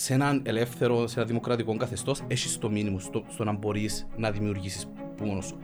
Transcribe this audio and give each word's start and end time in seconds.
σε 0.00 0.14
έναν 0.14 0.42
ελεύθερο, 0.44 1.06
σε 1.06 1.18
ένα 1.18 1.28
δημοκρατικό 1.28 1.76
καθεστώς, 1.76 2.22
έχεις 2.26 2.58
το 2.58 2.70
μήνυμο 2.70 2.98
στο, 2.98 3.22
στο 3.28 3.44
να 3.44 3.52
μπορείς 3.52 4.06
να 4.16 4.30
δημιουργήσεις 4.30 4.86
που 5.16 5.24
μόνος 5.24 5.46
σου. 5.46 5.58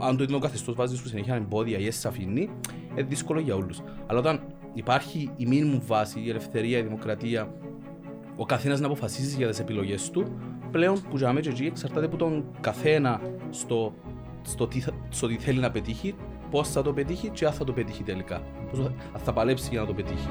Α- 0.00 0.08
Αν 0.08 0.16
το 0.16 0.22
ίδιο 0.22 0.38
καθεστώς 0.38 0.74
βάζεις 0.74 0.98
σου 0.98 1.08
συνέχεια 1.08 1.34
εμπόδια 1.34 1.78
ή 1.78 1.90
σε 1.90 2.08
αφήνει, 2.08 2.48
είναι 2.90 3.02
δύσκολο 3.02 3.40
για 3.40 3.54
όλους. 3.54 3.80
Αλλά 4.06 4.18
όταν 4.18 4.40
υπάρχει 4.74 5.30
η 5.36 5.46
μήνυμου 5.46 5.82
βάση, 5.86 6.20
η 6.20 6.30
ελευθερία, 6.30 6.78
η 6.78 6.82
δημοκρατία, 6.82 7.54
ο 8.36 8.46
καθένας 8.46 8.80
να 8.80 8.86
αποφασίζει 8.86 9.36
για 9.36 9.48
τις 9.48 9.58
επιλογές 9.58 10.10
του, 10.10 10.24
πλέον 10.70 11.02
που 11.10 11.16
για 11.16 11.32
μένα 11.32 11.48
εκεί 11.50 11.64
εξαρτάται 11.64 12.06
από 12.06 12.16
τον 12.16 12.44
καθένα 12.60 13.20
στο, 13.50 13.94
στο, 14.42 14.66
τι, 14.66 14.80
θα- 14.80 14.92
στο 15.08 15.26
τι 15.26 15.38
θέλει 15.38 15.58
να 15.58 15.70
πετύχει, 15.70 16.14
πώς 16.50 16.68
θα 16.68 16.82
το 16.82 16.92
πετύχει 16.92 17.28
και 17.28 17.46
αν 17.46 17.52
θα 17.52 17.64
το 17.64 17.72
πετύχει 17.72 18.02
τελικά. 18.02 18.42
Πώς 18.70 18.78
θα, 18.78 18.84
αν 19.12 19.20
θα 19.24 19.32
παλέψει 19.32 19.68
για 19.70 19.80
να 19.80 19.86
το 19.86 19.94
πετύχει. 19.94 20.28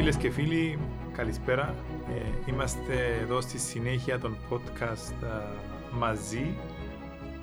Φίλες 0.00 0.16
και 0.16 0.30
φίλοι, 0.30 0.78
καλησπέρα. 1.12 1.74
Ε, 2.08 2.50
είμαστε 2.50 3.18
εδώ 3.22 3.40
στη 3.40 3.58
συνέχεια 3.58 4.18
των 4.18 4.36
podcast 4.50 5.24
α, 5.24 5.40
μαζί. 5.98 6.56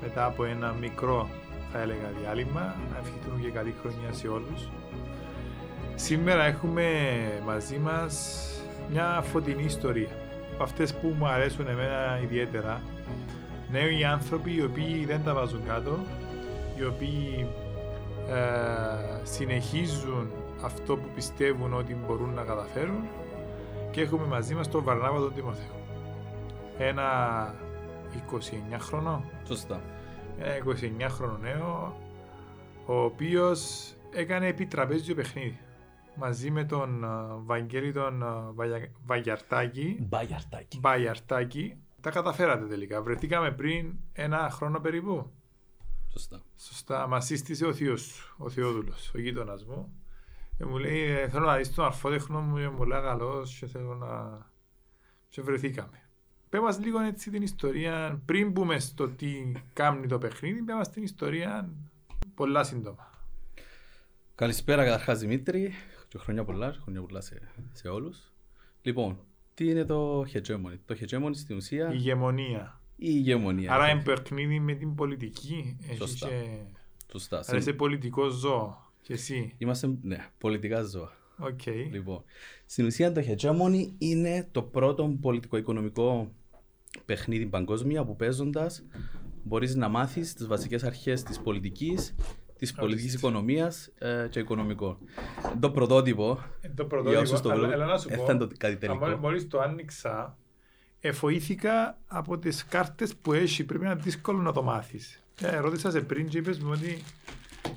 Μετά 0.02 0.26
από 0.26 0.46
ένα 0.46 0.74
μικρό 0.80 1.30
θα 1.72 1.82
έλεγα 1.82 2.12
διάλειμμα 2.20 2.76
να 2.92 2.98
ευχηθούμε 2.98 3.42
και 3.42 3.50
καλή 3.50 3.74
χρονιά 3.82 4.14
σε 4.14 4.28
όλους. 4.28 4.70
Σήμερα 5.96 6.46
έχουμε 6.46 6.86
μαζί 7.46 7.78
μας 7.78 8.42
μια 8.92 9.24
φωτεινή 9.32 9.64
ιστορία. 9.64 10.10
Από 10.54 10.64
αυτές 10.64 10.94
που 10.94 11.16
μου 11.18 11.28
αρέσουν 11.28 11.68
εμένα 11.68 12.20
ιδιαίτερα. 12.24 12.82
Νέοι 13.72 14.04
άνθρωποι 14.04 14.56
οι 14.56 14.64
οποίοι 14.64 15.06
δεν 15.06 15.24
τα 15.24 15.34
βάζουν 15.34 15.62
κάτω 15.68 15.98
οι 16.78 16.84
οποίοι 16.84 17.48
ε, 18.30 19.26
συνεχίζουν 19.26 20.32
αυτό 20.62 20.98
που 20.98 21.08
πιστεύουν 21.16 21.74
ότι 21.74 21.94
μπορούν 21.96 22.34
να 22.34 22.44
καταφέρουν 22.44 23.04
και 23.92 24.02
έχουμε 24.02 24.26
μαζί 24.26 24.56
μας 24.56 24.70
τον 24.70 24.84
Βαρνάβα 24.84 25.20
τον 25.20 25.34
Τιμοθέο. 25.34 25.76
Ένα 26.78 27.06
29 28.76 28.78
χρόνο, 28.80 29.24
Σωστά. 29.48 29.82
ένα 30.40 30.54
29 30.58 31.08
χρόνο 31.10 31.38
νέο, 31.38 31.96
ο 32.86 33.00
οποίος 33.02 33.92
έκανε 34.12 34.48
επιτραπέζιο 34.48 35.16
παιχνίδι 35.16 35.60
μαζί 36.16 36.52
με 36.52 36.64
τον 36.64 37.04
ε, 37.04 37.08
Βαγγέλη 37.46 37.92
τον 37.94 38.22
ε, 38.22 38.26
Βαγια- 38.54 38.92
Βαγιαρτάκη, 39.06 39.98
Μπαγιαρτάκι. 40.02 40.80
Μπαγιαρτάκη. 40.80 41.76
Τα 42.02 42.10
καταφέρατε 42.10 42.66
τελικά. 42.66 43.02
Βρεθήκαμε 43.02 43.52
πριν 43.52 43.94
ένα 44.14 44.50
χρόνο 44.52 44.80
περίπου. 44.80 45.32
Σωστά. 46.12 46.42
Σωστά, 46.58 47.08
μας 47.08 47.26
σύστησε 47.26 47.66
ο 47.66 47.74
θείος 47.74 48.02
σου, 48.02 48.36
ο 48.38 48.50
Θεόδουλος, 48.50 49.12
ο 49.16 49.20
γείτονας 49.20 49.66
μου. 49.66 49.94
Και 50.58 50.66
μου 50.66 50.78
λέει: 50.78 51.00
«Ε, 51.02 51.30
Θέλω 51.30 51.46
να 51.46 51.56
δεις 51.58 51.74
τον 51.74 51.86
αρφότεχνο 51.86 52.42
μου, 52.42 52.58
είναι 52.58 52.70
πολύ 52.70 52.92
καλός 52.92 53.58
και 53.60 53.66
θέλω 53.66 53.96
να. 53.96 54.46
Και 55.30 55.42
βρεθήκαμε. 55.42 56.02
Πες 56.50 56.60
μας 56.62 56.80
λίγο 56.80 57.00
έτσι 57.00 57.30
την 57.30 57.42
ιστορία, 57.42 58.22
πριν 58.26 58.52
μπούμε 58.52 58.80
στο 58.80 59.10
τι 59.10 59.52
κάνει 59.74 60.08
το 60.08 60.18
παιχνίδι, 60.18 60.62
πες 60.64 60.76
μας 60.76 60.90
την 60.90 61.04
ιστορία 61.04 61.70
πολλά 62.36 62.64
σύντομα. 62.64 63.12
Καλησπέρα 64.36 64.84
καταρχάς 64.84 65.20
Δημήτρη. 65.20 65.74
Και 66.08 66.18
χρόνια 66.18 66.44
πολλά, 66.44 66.74
χρόνια 66.82 67.02
πολλά 67.02 67.22
σε, 67.22 67.42
σε 67.72 67.88
όλους. 67.88 68.32
Λοιπόν, 68.82 69.20
τι 69.54 69.70
είναι 69.70 69.86
το 69.86 70.22
hegemony; 70.22 70.78
Το 70.86 70.96
hegemony 71.00 71.30
στην 71.34 71.56
ουσία 71.56 71.92
Ηγεμονία. 71.94 72.82
η 72.96 73.08
ηγεμονία. 73.10 73.74
Άρα 73.74 73.90
είναι 73.90 74.02
παιχνίδι 74.02 74.60
με 74.60 74.74
την 74.74 74.96
πολιτική. 74.96 75.78
Έχει 75.88 75.96
Σωστά. 75.96 76.28
και... 76.28 76.60
Σωστά. 77.12 77.44
Άρα 77.48 77.58
είσαι 77.58 77.74
πολιτικό 77.74 78.28
ζώο. 78.28 78.87
Και 79.08 79.14
εσύ; 79.14 79.54
Είμαστε 79.58 79.90
ναι, 80.02 80.26
πολιτικά 80.38 80.82
ζώα. 80.82 81.12
Οκ. 81.38 81.66
Λοιπόν, 81.92 82.24
στην 82.66 82.86
ουσία 82.86 83.12
το 83.12 83.22
hegemony 83.28 83.92
είναι 83.98 84.48
το 84.52 84.62
πρώτο 84.62 85.18
πολιτικο-οικονομικό 85.22 86.32
παιχνίδι 87.06 87.46
παγκόσμια 87.46 88.06
που 88.06 88.16
παίζοντας 88.16 88.84
μπορείς 89.44 89.76
να 89.76 89.88
μάθεις 89.90 90.34
τις 90.34 90.48
βασικές 90.48 90.84
αρχές 90.84 91.24
της 91.24 91.40
πολιτικής, 91.40 92.16
της 92.58 92.74
πολιτικής 92.74 93.14
οικονομίας 93.14 93.92
ε, 93.98 94.28
και 94.30 94.40
οικονομικών. 94.40 94.98
Το 95.60 95.72
πρωτότυπο. 95.72 96.44
Ε, 96.62 96.70
Το 96.70 96.88
Για 97.10 97.20
όσους 97.20 97.42
πρωτότυπο, 97.42 97.42
το 97.42 97.50
αλλά, 97.50 97.60
βλέπουν, 97.60 97.82
αλλά 97.82 97.92
να 97.92 97.98
σου 97.98 98.08
ε, 98.12 98.16
πω, 98.16 98.26
θα 98.26 98.32
είναι 98.32 98.46
το 98.46 98.56
κάτι 98.58 98.76
τελικό. 98.76 99.06
αν 99.06 99.20
μόλις 99.20 99.48
το 99.48 99.60
άνοιξα, 99.60 100.38
εφοήθηκα 101.00 101.98
από 102.08 102.38
τις 102.38 102.66
κάρτες 102.66 103.16
που 103.16 103.34
έχει, 103.34 103.64
πρέπει 103.64 103.84
να 103.84 103.92
είναι 103.92 104.02
δύσκολο 104.02 104.42
να 104.42 104.52
το 104.52 104.64
μάθεις. 104.64 105.24
Ε, 105.42 105.58
ρώτησα 105.58 105.92
σε 105.92 106.02
πριν 106.02 106.28
και 106.28 106.38
είπες 106.38 106.60
μου 106.60 106.70
ότι 106.74 107.04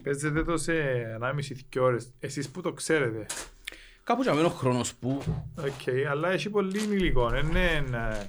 παίζετε 0.02 0.44
το 0.44 0.56
σε 0.56 0.72
1,5-2 1.20 1.80
ώρες. 1.80 2.10
Εσείς 2.20 2.48
που 2.48 2.60
το 2.60 2.72
ξέρετε. 2.72 3.26
Κάπου 4.04 4.22
για 4.22 4.34
μένα 4.34 4.46
ο 4.46 4.50
χρόνος 4.50 4.94
που. 4.94 5.22
Οκ, 5.58 6.08
αλλά 6.10 6.30
έχει 6.30 6.50
πολύ 6.50 6.82
υλικό. 6.82 7.28
Δεν 7.28 7.46
είναι 7.46 7.66
ένα 7.66 8.26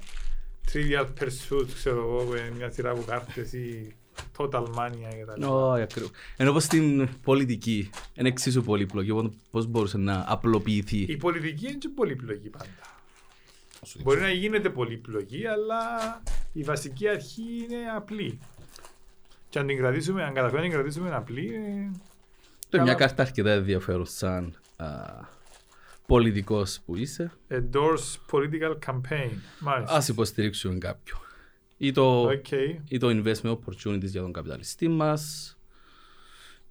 Trivial 0.72 1.06
Pursuit, 1.20 1.66
ξέρω 1.74 1.98
εγώ, 1.98 2.24
που 2.24 2.34
είναι 2.34 2.52
μια 2.56 2.70
σειρά 2.70 2.90
από 2.90 3.02
κάρτες 3.02 3.52
ή 3.52 3.94
Total 4.36 4.64
Mania 4.64 5.12
κτλ. 5.22 5.42
Όχι, 5.42 5.82
ακριβώς. 5.82 6.10
Ενώ 6.36 6.52
πω 6.52 6.60
στην 6.60 7.08
πολιτική 7.22 7.90
είναι 8.14 8.28
εξίσου 8.28 8.62
πολύπλοκη, 8.62 9.30
πώς 9.50 9.66
μπορούσε 9.66 9.98
να 9.98 10.24
απλοποιηθεί. 10.28 10.98
Η 10.98 11.16
πολιτική 11.16 11.66
είναι 11.66 11.78
και 11.78 11.88
πολύπλοκη 11.88 12.48
πάντα. 12.48 13.00
Μπορεί 14.02 14.20
να 14.20 14.30
γίνεται 14.30 14.70
πολύπλοκη, 14.70 15.46
αλλά 15.46 15.78
η 16.52 16.62
βασική 16.62 17.08
αρχή 17.08 17.42
είναι 17.42 17.76
απλή. 17.96 18.38
Και 19.52 19.58
αν 19.58 19.66
την 19.66 19.76
κρατήσουμε, 19.76 20.22
αν 20.22 20.34
καταφέρουμε 20.34 20.60
να 20.62 20.68
την 20.68 20.78
κρατήσουμε 20.78 21.14
απλή, 21.14 21.54
ε, 21.54 21.90
Το 22.68 22.76
μια 22.76 22.84
καλά. 22.84 22.94
κάρτα 22.94 23.22
αρκετά 23.22 23.50
ενδιαφέρον 23.50 24.06
σαν 24.06 24.56
πολιτικός 26.06 26.80
που 26.84 26.96
είσαι. 26.96 27.32
endorse 27.50 28.16
political 28.30 28.76
campaign. 28.86 29.30
Μάλιστα. 29.60 29.96
Α 29.96 30.02
υποστηρίξουμε 30.08 30.78
κάποιον. 30.78 31.18
Ή 31.76 31.92
το, 31.92 32.22
Οκ. 32.22 32.50
ή 32.88 32.98
το 32.98 33.08
investment 33.08 33.58
opportunities 33.58 34.04
για 34.04 34.20
τον 34.20 34.32
καπιταλιστή 34.32 34.88
μας. 34.88 35.56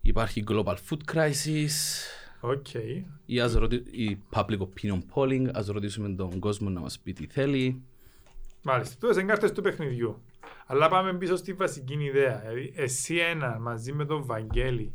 Υπάρχει 0.01 0.43
global 0.47 0.75
food 0.89 1.13
crisis. 1.13 1.71
OK. 2.39 2.65
Ή 3.25 3.39
ας 3.39 3.53
ρωτη... 3.53 3.75
η 3.75 4.17
public 4.31 4.57
opinion 4.59 4.99
polling. 5.13 5.47
Ας 5.53 5.67
ρωτήσουμε 5.67 6.09
τον 6.09 6.39
κόσμο 6.39 6.69
να 6.69 6.79
μας 6.79 6.99
πει 6.99 7.13
τι 7.13 7.27
θέλει. 7.27 7.81
Μάλιστα. 8.61 8.95
Τώρα 8.99 9.13
είναι 9.19 9.31
κάρτες 9.31 9.51
του 9.51 9.61
παιχνιδιού. 9.61 10.21
Αλλά 10.71 10.89
πάμε 10.89 11.13
πίσω 11.13 11.35
στη 11.35 11.53
βασική 11.53 12.03
ιδέα. 12.03 12.39
Δηλαδή, 12.39 12.73
εσύ 12.75 13.17
ένα 13.17 13.59
μαζί 13.59 13.93
με 13.93 14.05
τον 14.05 14.25
Βαγγέλη, 14.25 14.93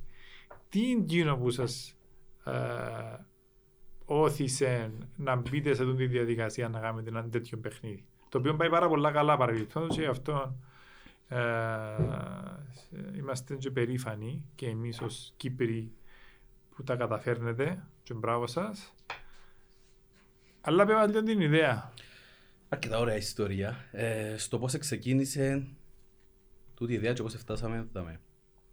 τι 0.68 0.88
είναι 0.90 1.02
εκείνο 1.02 1.36
που 1.36 1.50
σας 1.50 1.96
ε, 2.44 2.52
όθησε 4.04 4.90
να 5.16 5.36
μπείτε 5.36 5.74
σε 5.74 5.82
αυτή 5.82 5.94
τη 5.94 6.06
διαδικασία 6.06 6.68
να 6.68 6.80
κάνετε 6.80 7.08
ένα 7.08 7.28
τέτοιο 7.28 7.58
παιχνίδι; 7.58 8.04
Το 8.28 8.38
οποίο 8.38 8.54
πάει 8.54 8.68
πάρα 8.68 8.88
πολλά 8.88 9.10
καλά 9.10 9.36
παρελθόντως 9.36 9.96
και 9.96 10.02
γι' 10.02 10.08
αυτό 10.08 10.56
ε, 11.28 11.38
είμαστε 13.16 13.54
και 13.54 13.70
περήφανοι 13.70 14.44
και 14.54 14.68
εμείς 14.68 15.00
ως 15.00 15.32
Κύπροι 15.36 15.92
που 16.76 16.82
τα 16.82 16.96
καταφέρνετε 16.96 17.86
και 18.02 18.14
μπράβο 18.14 18.46
σας. 18.46 18.94
Αλλά 20.60 20.84
πέρα 20.84 21.06
λίγο 21.06 21.22
την 21.22 21.40
ιδέα. 21.40 21.92
Αρκετά 22.68 22.98
ωραία 22.98 23.16
ιστορία. 23.16 23.88
Ε, 23.92 24.36
στο 24.36 24.58
πώς 24.58 24.78
ξεκίνησε 24.78 25.66
τούτη 26.74 26.92
η 26.92 26.94
ιδέα 26.94 27.12
και 27.12 27.22
πώς 27.22 27.34
φτάσαμε 27.34 27.76
εδώ. 27.76 28.06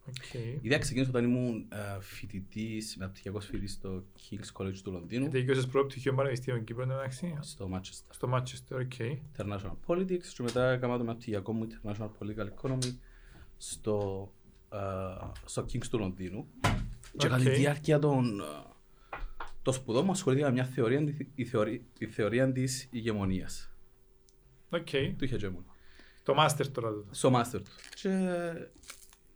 Okay. 0.06 0.58
Η 0.60 0.60
ιδέα 0.62 0.78
ξεκίνησε 0.78 1.10
όταν 1.10 1.24
ήμουν 1.24 1.66
ε, 1.68 2.00
φοιτητής, 2.00 2.96
μεταπτυχιακός 2.96 3.46
φοιτητής 3.46 3.72
στο 3.72 4.04
King's 4.20 4.62
College 4.62 4.78
του 4.82 4.92
Λονδίνου, 4.92 5.28
Τελειώσες 5.28 5.66
πρώτο 5.66 5.86
πτυχίο 5.86 6.14
Πανεπιστήμιο 6.14 6.60
Κύπρου 6.60 6.82
εντάξει, 6.82 7.38
στο 7.40 7.70
Manchester. 7.72 8.04
στο 8.10 8.32
Manchester, 8.34 8.80
OK. 8.80 8.92
International 9.36 9.76
Politics 9.86 10.26
και 10.36 10.42
μετά 10.42 10.70
έκανα 10.70 10.98
το 10.98 11.04
μεταπτυχιακό 11.04 11.52
μου 11.52 11.66
International 11.70 12.08
Political 12.18 12.48
Economy 12.60 12.94
στο, 13.56 14.32
ε, 14.72 14.76
στο 15.44 15.66
King's 15.72 15.86
του 15.86 15.98
Λονδίνου. 15.98 16.46
Και 17.16 17.28
κατά 17.28 17.42
τη 17.42 17.48
Οκ. 17.48 17.54
διάρκεια 17.54 17.98
των 17.98 18.40
ε, 18.40 18.44
των 19.64 19.74
σπουδών 19.74 20.04
μου 20.04 20.10
ασχολήθηκα 20.10 20.46
με 20.48 20.52
μια 20.52 20.64
θεωρία, 20.64 21.14
η 21.34 21.44
θεωρία, 21.44 21.80
η 21.98 22.06
θεωρία 22.06 22.52
της 22.52 22.88
ηγεμονίας, 22.90 23.73
Οκ. 24.74 24.88
του 25.18 25.28
hegemony. 25.30 25.64
Το 26.22 26.34
master 26.38 26.66
τώρα 26.72 26.88
τούτο. 26.90 27.06
στο 27.10 27.32
master 27.34 27.60
του. 27.64 27.70
Και 28.02 28.10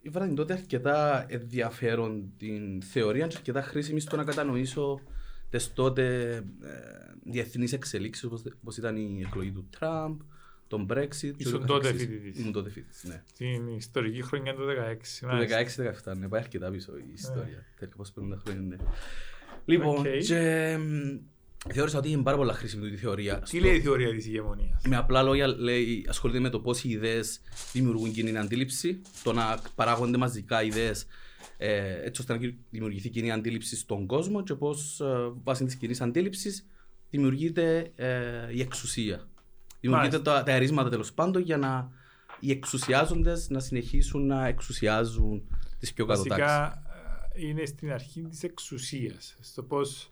ήβρα 0.02 0.26
την 0.26 0.34
τότε 0.34 0.52
αρκετά 0.52 1.26
ενδιαφέρον 1.28 2.32
την 2.38 2.82
θεωρία 2.82 3.26
και 3.26 3.36
αρκετά 3.36 3.62
χρήσιμη 3.62 4.00
στο 4.00 4.16
να 4.16 4.24
κατανοήσω 4.24 5.00
τις 5.50 5.72
τότε 5.72 6.32
ε, 6.62 6.70
διεθνείς 7.24 7.72
εξελίξεις 7.72 8.24
όπως, 8.24 8.42
όπως 8.62 8.76
ήταν 8.76 8.96
η 8.96 9.22
εκλογή 9.26 9.50
του 9.50 9.66
Τραμπ, 9.78 10.20
τον 10.68 10.86
Brexit. 10.90 11.08
και 11.20 11.34
Ήσουν 11.36 11.54
ούτω 11.54 11.66
τότε 11.66 11.82
καθεξής. 11.86 12.06
φοιτητής. 12.08 12.38
Ήμουν 12.40 12.52
τότε 12.52 12.70
φοιτητής, 12.70 13.04
ναι. 13.04 13.22
Την 13.36 13.68
ιστορική 13.76 14.22
χρονιά 14.22 14.54
του 14.54 14.62
16. 14.66 15.20
Το 15.20 15.26
μάλιστα. 15.26 16.12
16-17, 16.12 16.16
ναι, 16.16 16.28
πάει 16.28 16.40
αρκετά 16.40 16.70
πίσω 16.70 16.96
η 16.96 17.12
ιστορία. 17.14 17.64
Τέλεια, 17.78 17.94
πώς 17.96 18.10
περνούν 18.12 18.32
τα 18.32 18.38
χρόνια, 18.44 18.60
ναι. 18.62 18.76
Λοιπόν, 19.64 19.96
Οκ. 19.98 20.06
και 20.18 20.76
μ, 20.80 21.16
Θεώρησα 21.72 21.98
ότι 21.98 22.10
είναι 22.10 22.22
πάρα 22.22 22.36
πολλά 22.36 22.52
χρήσιμη 22.52 22.90
τη 22.90 22.96
θεωρία. 22.96 23.38
Τι 23.38 23.60
λέει 23.60 23.74
η 23.74 23.80
θεωρία 23.80 24.10
της 24.10 24.26
ηγεμονίας; 24.26 24.82
Με 24.88 24.96
απλά 24.96 25.22
λόγια 25.22 25.46
λέει, 25.46 26.06
ασχολείται 26.08 26.38
με 26.38 26.48
το 26.48 26.60
πώς 26.60 26.84
οι 26.84 26.90
ιδέες 26.90 27.40
δημιουργούν 27.72 28.12
κοινή 28.12 28.38
αντίληψη, 28.38 29.00
το 29.22 29.32
να 29.32 29.60
παράγονται 29.74 30.16
μαζικά 30.16 30.62
ιδέες 30.62 31.06
ε, 31.56 32.02
έτσι 32.04 32.20
ώστε 32.20 32.32
να 32.32 32.52
δημιουργηθεί 32.70 33.08
κοινή 33.08 33.32
αντίληψη 33.32 33.76
στον 33.76 34.06
κόσμο 34.06 34.42
και 34.42 34.54
πώς 34.54 35.00
ε, 35.00 35.32
βάσει 35.44 35.64
της 35.64 35.76
κοινής 35.76 36.00
αντίληψης 36.00 36.66
δημιουργείται 37.10 37.92
ε, 37.96 38.54
η 38.54 38.60
εξουσία. 38.60 39.28
Δημιουργείται 39.80 40.18
τα, 40.18 40.42
τα 40.42 40.52
ερίσματα 40.52 40.88
τέλος 40.88 41.12
πάντων 41.12 41.42
για 41.42 41.56
να 41.56 41.90
οι 42.40 42.50
εξουσιάζοντες 42.50 43.48
να 43.48 43.60
συνεχίσουν 43.60 44.26
να 44.26 44.46
εξουσιάζουν 44.46 45.42
τις 45.78 45.92
πιο 45.92 46.06
κάτω 46.06 46.18
Βασικά 46.18 46.82
ε, 47.34 47.46
είναι 47.46 47.64
στην 47.64 47.92
αρχή 47.92 48.22
της 48.22 48.42
εξουσίας. 48.42 49.36
Στο 49.40 49.62
πώς 49.62 50.10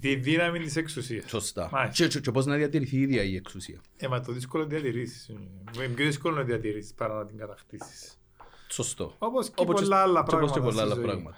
Τη 0.00 0.14
δύναμη 0.14 0.58
της 0.58 0.76
εξουσίας. 0.76 1.30
Σωστά. 1.30 1.90
Και, 1.92 2.08
και, 2.08 2.20
και 2.20 2.30
πώς 2.30 2.46
να 2.46 2.56
διατηρηθεί 2.56 2.96
η 2.96 3.00
ίδια 3.00 3.22
η 3.22 3.36
εξουσία. 3.36 3.80
Ε, 3.96 4.08
μα 4.08 4.20
το 4.20 4.32
δύσκολο 4.32 4.62
να 4.62 4.68
διατηρήσεις. 4.68 5.28
Είναι 5.76 5.88
πιο 5.94 6.04
δύσκολο 6.06 6.36
να 6.36 6.42
διατηρήσεις 6.42 6.94
παρά 6.94 7.14
να 7.14 7.26
την 7.26 7.36
κατακτήσεις. 7.38 8.20
Σωστό. 8.68 9.14
Όπως 9.18 9.48
και, 9.48 9.54
Όπως 9.56 9.80
πολλά 9.80 9.96
άλλα 9.96 10.22
πράγματα. 10.22 10.52
και 10.52 10.60
πολλά 10.60 10.82
άλλα 10.82 10.96
πράγματα. 10.96 11.36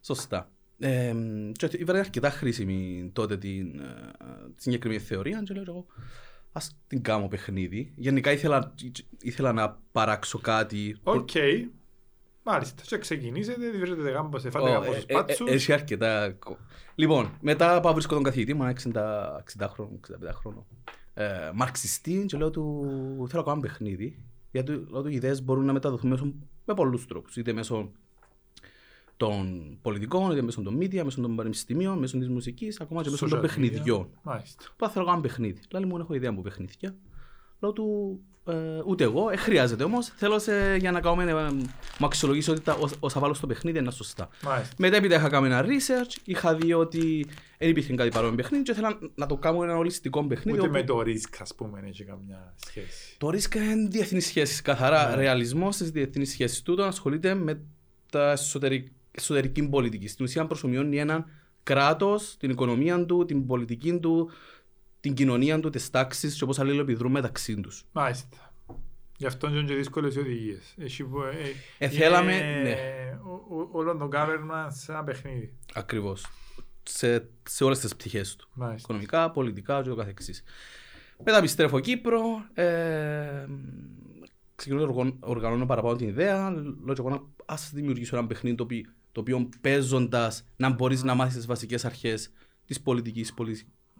Σωστά. 0.00 0.50
Ε, 0.78 1.14
και 1.52 1.66
ήταν 1.72 1.96
αρκετά 1.96 2.30
χρήσιμη 2.30 3.10
τότε 3.12 3.36
την, 3.36 3.80
ε, 3.80 4.12
την 4.44 4.54
συγκεκριμένη 4.56 5.00
θεωρία 5.00 5.42
και 5.44 5.54
λέω 5.54 5.64
εγώ 5.66 5.86
ας 6.56 6.76
την 6.86 7.02
κάνω 7.02 7.28
παιχνίδι. 7.28 7.92
Γενικά 7.96 8.32
ήθελα, 8.32 8.74
ήθελα 9.20 9.52
να 9.52 9.78
παράξω 9.92 10.38
κάτι. 10.38 10.96
OK. 11.02 11.30
Okay. 11.32 11.64
Μάλιστα. 12.48 12.82
Και 12.86 12.98
ξεκινήσετε, 12.98 13.70
βρίσκετε 13.70 14.10
γάμπο 14.10 14.38
σε 14.38 14.50
φάτε 14.50 14.70
γάμπο 14.70 14.92
στους 14.92 15.06
πάτσους. 15.06 15.50
Έχει 15.50 15.72
αρκετά. 15.72 16.38
Λοιπόν, 16.94 17.30
μετά 17.40 17.80
πάω 17.80 17.92
βρίσκω 17.92 18.14
τον 18.14 18.22
καθηγητή 18.22 18.54
μου, 18.54 18.64
60, 18.64 18.92
60 19.58 19.68
χρόνων, 19.68 20.00
65 20.00 20.32
χρόνων. 20.32 20.66
Ε, 21.14 21.50
μαρξιστή 21.54 22.24
και 22.26 22.36
λέω 22.36 22.50
του 22.50 23.26
θέλω 23.28 23.42
να 23.42 23.48
κάνω 23.48 23.60
παιχνίδι. 23.60 24.22
Γιατί 24.50 24.86
λέω 24.90 25.02
του 25.02 25.08
οι 25.08 25.14
ιδέες 25.14 25.42
μπορούν 25.42 25.64
να 25.64 25.72
μεταδοθούν 25.72 26.10
μέσω, 26.10 26.34
με 26.64 26.74
πολλούς 26.74 27.06
τρόπους. 27.06 27.36
Είτε 27.36 27.52
μέσω 27.52 27.92
των 29.16 29.78
πολιτικών, 29.82 30.30
είτε 30.30 30.42
μέσω 30.42 30.62
των 30.62 30.78
media, 30.78 31.02
μέσω 31.02 31.20
των 31.20 31.36
πανεπιστημίων, 31.36 31.98
μέσω 31.98 32.18
της 32.18 32.28
μουσικής, 32.28 32.80
ακόμα 32.80 33.02
και 33.02 33.10
μέσω 33.10 33.28
των 33.28 33.40
παιχνιδιών. 33.40 34.08
Μάλιστα. 34.22 34.64
Πάω 34.76 34.90
θέλω 34.90 35.04
να 35.04 35.10
κάνω 35.10 35.22
παιχνίδι. 35.22 35.60
Λέει 35.70 35.84
μου 35.84 35.96
έχω 35.98 36.14
ιδέα 36.14 36.30
από 36.30 36.42
παιχνίδια. 36.42 36.94
Λέω 37.66 37.74
του 37.74 38.20
ε, 38.48 38.82
ούτε 38.86 39.04
εγώ, 39.04 39.30
ε, 39.30 39.36
χρειάζεται 39.36 39.84
όμως. 39.84 40.12
Θέλω 40.16 40.38
σε, 40.38 40.76
για 40.76 40.92
να 40.92 41.00
κάνουμε, 41.00 41.30
ε, 41.30 41.50
μου 41.98 42.06
αξιολογήσω 42.06 42.52
ότι 42.52 42.60
τα, 42.60 42.78
όσα 43.00 43.20
βάλω 43.20 43.34
στο 43.34 43.46
παιχνίδι 43.46 43.78
είναι 43.78 43.90
σωστά. 43.90 44.28
Μάλιστα. 44.42 44.74
Μετά, 44.78 44.96
επειδή 44.96 45.14
είχα 45.14 45.28
κάνει 45.28 45.46
ένα 45.46 45.64
research, 45.64 46.16
είχα 46.24 46.54
δει 46.54 46.72
ότι 46.72 47.26
δεν 47.58 47.68
υπήρχε 47.68 47.94
κάτι 47.94 48.08
παρόμοιο 48.08 48.36
παιχνίδι 48.36 48.62
και 48.62 48.70
ήθελα 48.70 48.98
να 49.14 49.26
το 49.26 49.36
κάνω 49.36 49.62
ένα 49.62 49.76
ολιστικό 49.76 50.26
παιχνίδι. 50.26 50.58
Ούτε 50.58 50.66
όπου... 50.66 50.76
με 50.76 50.82
το 50.84 50.98
risk, 50.98 51.36
ας 51.40 51.54
πούμε, 51.54 51.82
έχει 51.86 52.04
καμιά 52.04 52.54
σχέση. 52.66 53.16
Το 53.18 53.28
risk 53.28 53.54
είναι 53.54 53.88
διεθνείς 53.88 54.26
σχέσεις. 54.26 54.62
Καθαρά 54.62 55.08
ναι. 55.08 55.14
ρεαλισμός 55.14 55.74
στι 55.74 55.84
διεθνείς 55.84 56.30
σχέσει. 56.30 56.64
Τούτο 56.64 56.82
ασχολείται 56.82 57.34
με 57.34 57.60
τα 58.10 58.30
εσωτερική, 58.30 58.92
εσωτερική 59.10 59.68
πολιτική. 59.68 60.08
Στην 60.08 60.24
ουσία 60.24 60.46
προσωμιώνει 60.46 60.98
έναν 60.98 61.24
κράτος, 61.62 62.36
την 62.38 62.50
οικονομία 62.50 63.04
του, 63.04 63.24
την 63.24 63.46
πολιτική 63.46 63.98
του, 63.98 64.30
την 65.06 65.14
κοινωνία 65.14 65.60
του, 65.60 65.70
τις 65.70 65.90
τάξεις 65.90 66.38
και 66.38 66.46
πώ 66.46 66.54
αλληλεπιδρούν 66.58 67.10
μεταξύ 67.10 67.60
τους. 67.60 67.84
Μάλιστα. 67.92 68.52
Γι' 69.16 69.26
αυτό 69.26 69.48
είναι 69.48 69.62
και 69.62 69.74
δύσκολες 69.74 70.14
οι 70.14 70.18
οδηγίε. 70.18 70.58
Ε, 71.78 71.88
θέλαμε. 71.88 72.32
Ναι. 72.62 72.76
Όλο 73.72 73.96
το 73.96 74.08
government 74.12 74.68
σε 74.68 74.92
ένα 74.92 75.04
παιχνίδι. 75.04 75.52
Ακριβώς. 75.74 76.26
Σε, 76.82 77.28
σε 77.42 77.64
όλες 77.64 77.78
τις 77.78 77.94
πτυχές 77.96 78.36
του. 78.36 78.48
Μάλιστα. 78.54 78.80
Οικονομικά, 78.82 79.30
πολιτικά 79.30 79.82
και 79.82 79.88
το 79.88 79.94
καθεξής. 79.94 80.42
Μετά 81.24 81.38
επιστρέφω 81.38 81.80
Κύπρο. 81.80 82.20
Ε, 82.54 83.46
ξεκινώ 84.54 84.86
να 84.86 85.12
οργανώνω 85.20 85.66
παραπάνω 85.66 85.96
την 85.96 86.08
ιδέα. 86.08 86.50
Λέω 86.84 86.94
και 86.94 87.00
εγώ 87.00 87.30
ας 87.44 87.70
δημιουργήσω 87.74 88.16
ένα 88.16 88.26
παιχνίδι 88.26 88.56
το 88.56 88.62
οποίο, 88.62 88.82
το 89.12 89.20
οποίο 89.20 89.48
παίζοντας 89.60 90.46
να 90.56 90.70
μπορείς 90.70 91.02
να 91.02 91.14
μάθεις 91.14 91.34
τις 91.34 91.46
βασικές 91.46 91.84
αρχές 91.84 92.30
της 92.66 92.80
πολιτικής 92.80 93.34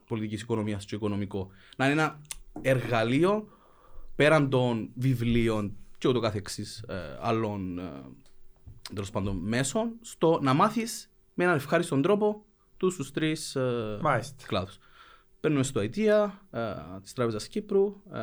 πολιτικής 0.07 0.43
οικονομίας 0.43 0.85
και 0.85 0.95
οικονομικό. 0.95 1.49
Να 1.77 1.85
είναι 1.85 2.01
ένα 2.01 2.21
εργαλείο 2.61 3.49
πέραν 4.17 4.51
των 4.51 4.91
βιβλίων 4.95 5.77
και 5.99 6.09
ούτω 6.09 6.21
καθεξής 6.21 6.79
ε, 6.89 7.19
άλλων 7.21 7.79
ε, 7.79 8.03
τέλος 8.95 9.11
πάντων 9.11 9.37
μέσων 9.37 9.93
στο 10.01 10.39
να 10.43 10.55
μάθεις 10.55 11.11
με 11.35 11.45
έναν 11.45 11.57
ευχάριστον 11.57 12.03
τρόπο 12.03 12.45
τους 12.77 12.97
τους 12.97 13.11
τρεις 13.11 13.57
ε, 13.57 13.99
κλάδους. 14.47 14.79
Παίρνουμε 15.41 15.65
στο 15.65 15.81
ITEA 15.81 16.31
ε, 16.51 16.61
της 17.03 17.13
Τράπεζας 17.13 17.49
Κύπρου, 17.49 18.03
ε, 18.13 18.21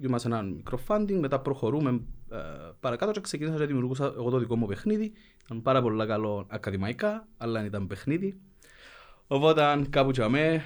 είμαστε 0.00 0.28
ένα 0.28 0.42
μικρό 0.42 0.80
funding, 0.88 1.18
μετά 1.20 1.40
προχωρούμε 1.40 1.90
ε, 2.30 2.38
παρακάτω 2.80 3.12
και 3.12 3.20
ξεκίνησα 3.20 3.58
να 3.58 3.64
δημιουργούσα 3.64 4.04
εγώ 4.04 4.30
το 4.30 4.38
δικό 4.38 4.56
μου 4.56 4.66
παιχνίδι. 4.66 5.12
Ήταν 5.44 5.62
πάρα 5.62 5.82
πολύ 5.82 6.06
καλό 6.06 6.46
ακαδημαϊκά, 6.48 7.28
αλλά 7.36 7.64
ήταν 7.64 7.86
παιχνίδι. 7.86 8.40
Οπότε 9.32 9.86
κάπου 9.90 10.10
τσαμέ, 10.10 10.62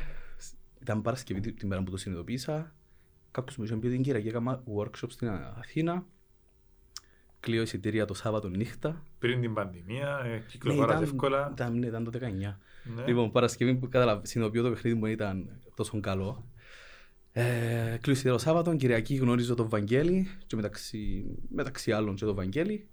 ήταν 0.80 1.02
Παρασκευή 1.02 1.52
την 1.52 1.68
πέρα 1.68 1.82
που 1.82 1.90
το 1.90 1.96
συνειδητοποίησα. 1.96 2.74
Κάποιος 3.30 3.56
μου 3.56 3.64
είχε 3.64 3.74
πει 3.74 3.88
την 3.88 4.02
Κυριακή 4.02 4.28
έκανα 4.28 4.62
workshop 4.76 5.08
στην 5.08 5.28
Αθήνα. 5.58 6.04
Κλείω 7.40 7.62
εισιτήρια 7.62 8.04
το 8.04 8.14
Σάββατο 8.14 8.48
νύχτα. 8.48 9.02
Πριν 9.18 9.40
την 9.40 9.54
πανδημία, 9.54 10.20
ε, 10.24 10.42
κυκλοφοράς 10.48 10.98
ναι, 10.98 11.04
εύκολα. 11.04 11.50
Ήταν, 11.52 11.78
ναι, 11.78 11.86
ήταν 11.86 12.04
το 12.04 12.10
19. 12.14 12.20
Ναι. 12.94 13.06
Λοιπόν, 13.06 13.30
Παρασκευή 13.30 13.74
που 13.74 13.88
κατάλαβα, 13.88 14.24
συνειδητοποιώ 14.24 14.62
το 14.62 14.70
παιχνίδι 14.70 14.96
μου 14.96 15.06
ήταν 15.06 15.60
τόσο 15.74 16.00
καλό. 16.00 16.44
Ε, 17.32 17.42
κλείω 18.00 18.12
εισιτήρια 18.12 18.32
το 18.32 18.38
Σάββατο, 18.38 18.76
Κυριακή 18.76 19.14
γνωρίζω 19.14 19.54
τον 19.54 19.68
Βαγγέλη 19.68 20.28
και 20.46 20.56
μεταξύ, 20.56 21.24
μεταξύ 21.48 21.92
άλλων 21.92 22.14
και 22.14 22.24
τον 22.24 22.34
Βαγγέλη. 22.34 22.88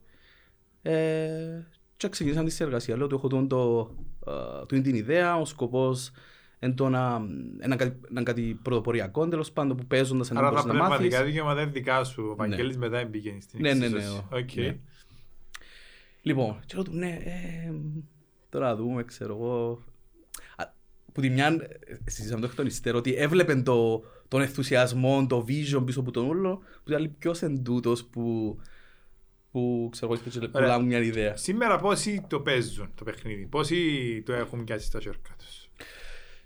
Ε, 0.82 1.62
και 2.02 2.10
ξεκινήσαμε 2.10 2.48
τη 2.48 2.54
συνεργασία. 2.54 2.96
Λέω 2.96 3.06
ότι 3.06 3.16
έχω 3.16 3.28
τον, 3.28 3.48
το, 3.48 3.92
uh, 4.26 4.68
την 4.68 4.96
ιδέα, 4.96 5.38
ο 5.38 5.46
σκοπός 5.46 6.12
ένα, 6.60 7.22
ένα, 7.60 7.78
ένα 8.10 8.24
κάτι 8.24 8.60
πρωτοποριακό 8.62 9.28
τέλος 9.28 9.52
πάντων 9.52 9.78
που 9.78 9.86
παίζοντας 9.86 10.32
ένα 10.32 10.40
Άρα 10.40 10.52
τα 10.52 10.64
πνευματικά 10.64 11.24
δικαιώματα 11.24 11.62
είναι 11.62 11.72
δικά 11.72 12.04
σου. 12.04 12.28
Ο 12.32 12.36
Βαγγέλης 12.36 12.78
ναι. 12.78 12.88
μετά 12.88 13.06
μπήκε 13.06 13.38
στην 13.42 13.62
ναι, 13.62 13.74
ναι, 13.74 13.88
ναι, 13.88 14.04
okay. 14.32 14.56
ναι. 14.56 14.78
Λοιπόν, 16.22 16.60
και 16.66 16.74
λέω 16.76 16.84
του, 16.84 16.94
ναι, 16.94 17.20
ε, 17.24 17.72
τώρα 18.50 18.76
δούμε, 18.76 19.04
ξέρω 19.04 19.36
εγώ. 19.36 19.84
Που 21.14 21.22
τη 21.22 21.30
μια, 21.30 21.50
συζητήσαμε 22.06 22.42
το 22.42 22.48
εκ 22.48 22.56
των 22.56 22.66
υστέρων, 22.66 23.00
ότι 23.00 23.14
έβλεπε 23.14 23.56
το, 23.56 24.04
τον 24.28 24.42
ενθουσιασμό, 24.42 25.26
το 25.30 25.46
vision 25.48 25.84
πίσω 25.86 26.00
από 26.00 26.12
τον 26.12 26.28
όλο, 26.28 26.56
που 26.56 26.92
ήταν 26.92 27.16
ποιος 27.18 27.42
εν 27.42 27.64
τούτος 27.64 28.06
που, 28.06 28.58
που 29.52 29.90
ξέρω 29.92 30.14
εγώ, 30.14 30.48
πουλάμε 30.48 30.86
μια 30.86 31.00
ιδέα. 31.00 31.36
Σήμερα 31.36 31.78
πόσοι 31.78 32.26
το 32.28 32.40
παίζουν 32.40 32.92
το 32.96 33.04
παιχνίδι, 33.04 33.46
πόσοι 33.46 34.22
το 34.26 34.34
έχουν 34.34 34.64
πιάσει 34.64 34.86
στα 34.86 35.02
σέρκα 35.02 35.36
τους; 35.38 35.70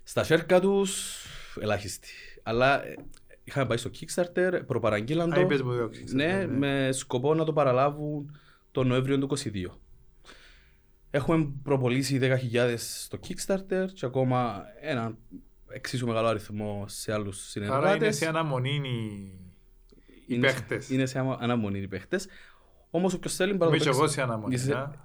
Στα 0.04 0.24
σέρκα 0.24 0.60
τους, 0.60 1.26
ελάχιστοι. 1.62 2.10
Αλλά 2.44 2.86
ε, 2.86 2.96
είχαμε 3.44 3.66
πάει 3.66 3.78
στο 3.78 3.90
Kickstarter, 4.00 4.62
προπαραγγείλαν 4.66 5.34
το. 5.34 5.48
ναι, 6.14 6.26
ναι, 6.26 6.48
με 6.48 6.90
σκοπό 6.92 7.34
να 7.34 7.44
το 7.44 7.54
παραλάβουν 7.54 8.38
τον 8.72 8.88
Νοέμβριο 8.88 9.18
του 9.18 9.38
2022. 9.38 9.66
Έχουμε 11.12 11.52
προπολίσει 11.64 12.20
10.000 12.22 12.74
στο 12.78 13.20
Kickstarter 13.28 13.86
και 13.94 14.06
ακόμα 14.06 14.64
ένα 14.82 15.18
εξίσου 15.70 16.08
μεγάλο 16.08 16.28
αριθμό 16.28 16.86
σε 16.88 17.14
άλλους 17.14 17.50
συνεργάτε. 17.50 17.88
Άρα 17.88 17.96
είναι 17.96 18.12
σε 18.12 18.28
αναμονή 18.28 18.82
οι 20.28 20.38
παίχτες. 20.38 20.90
Είναι 20.90 21.06
σε 21.06 21.20
αναμονή 21.20 21.80
οι 21.80 21.88
παίχτες. 21.88 22.28
Όμως 22.90 23.14
όποιος 23.14 23.36
θέλει 23.36 23.54
μπορεί 23.54 23.72
να 23.72 23.78
το 23.78 23.84
παίξει. 23.84 24.00
εγώ 24.00 24.08
σε 24.08 24.22
αναμονή. 24.22 24.58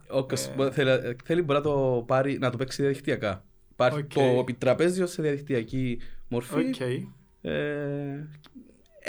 Όποιος 0.08 0.46
ε. 0.46 1.16
θέλει, 1.24 1.42
μπορεί 1.42 1.58
να 1.58 1.60
το, 1.60 2.04
πάρει, 2.06 2.38
να 2.38 2.50
το 2.50 2.56
παίξει 2.56 2.82
διαδικτυακά. 2.82 3.44
Υπάρχει 3.70 3.98
okay. 4.00 4.12
το 4.14 4.20
επιτραπέζιο 4.20 5.06
σε 5.06 5.22
διαδικτυακή 5.22 5.98
μορφή. 6.28 6.74
Okay. 6.78 7.02
Ε, 7.40 8.24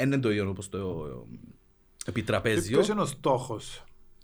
είναι 0.02 0.20
το 0.20 0.32
ίδιο 0.32 0.50
όπως 0.50 0.70
το 0.70 1.06
επιτραπέζιο. 2.06 2.78
Ποιος 2.78 2.88
είναι 2.88 3.02
ο 3.02 3.06
στόχος; 3.06 3.84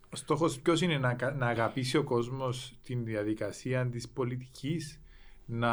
Ο 0.10 0.16
στόχος 0.16 0.60
ποιος 0.60 0.82
είναι 0.82 0.98
να, 0.98 1.34
να 1.38 1.48
αγαπήσει 1.48 1.98
ο 1.98 2.04
κόσμος 2.04 2.74
την 2.84 3.04
διαδικασία 3.04 3.88
της 3.88 4.10
πολιτικής, 4.10 5.01
να 5.46 5.72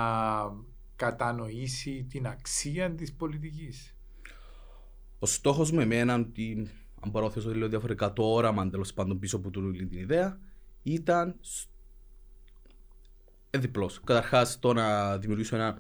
κατανοήσει 0.97 2.07
την 2.11 2.26
αξία 2.26 2.90
της 2.95 3.12
πολιτικής; 3.12 3.97
Ο 5.19 5.26
στόχος 5.26 5.73
με 5.73 5.83
εμένα, 5.83 6.25
την, 6.25 6.69
αν 7.04 7.11
μπορώ 7.11 7.32
να 7.34 7.56
λέω 7.56 7.68
διαφορετικά, 7.68 8.12
το 8.12 8.23
όραμα 8.23 8.68
τέλος 8.68 8.92
πάντων 8.92 9.18
πίσω 9.18 9.37
από 9.37 9.50
την 9.50 9.88
ιδέα, 9.90 10.38
ήταν 10.82 11.37
διπλός. 13.50 14.00
Καταρχάς, 14.04 14.58
το 14.58 14.73
να 14.73 15.18
δημιουργήσω 15.18 15.56
ένα 15.56 15.78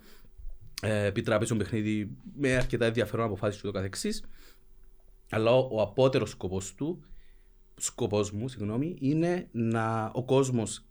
ε, 0.82 1.04
επιτραπέζιο 1.04 1.56
παιχνίδι 1.56 2.16
με 2.36 2.54
αρκετά 2.54 2.86
ενδιαφέρον 2.86 3.26
αποφάσεις 3.26 3.60
του 3.60 3.66
το 3.66 3.72
καθεξής. 3.72 4.24
Αλλά 5.30 5.50
ο, 5.50 5.68
ο 5.70 5.80
απότερος 5.80 6.30
σκοπός 6.30 6.74
του, 6.74 7.04
σκοπός 7.76 8.32
μου, 8.32 8.48
συγγνώμη, 8.48 8.96
είναι 9.00 9.48
να 9.52 10.10
ο 10.14 10.24
κόσμος 10.24 10.84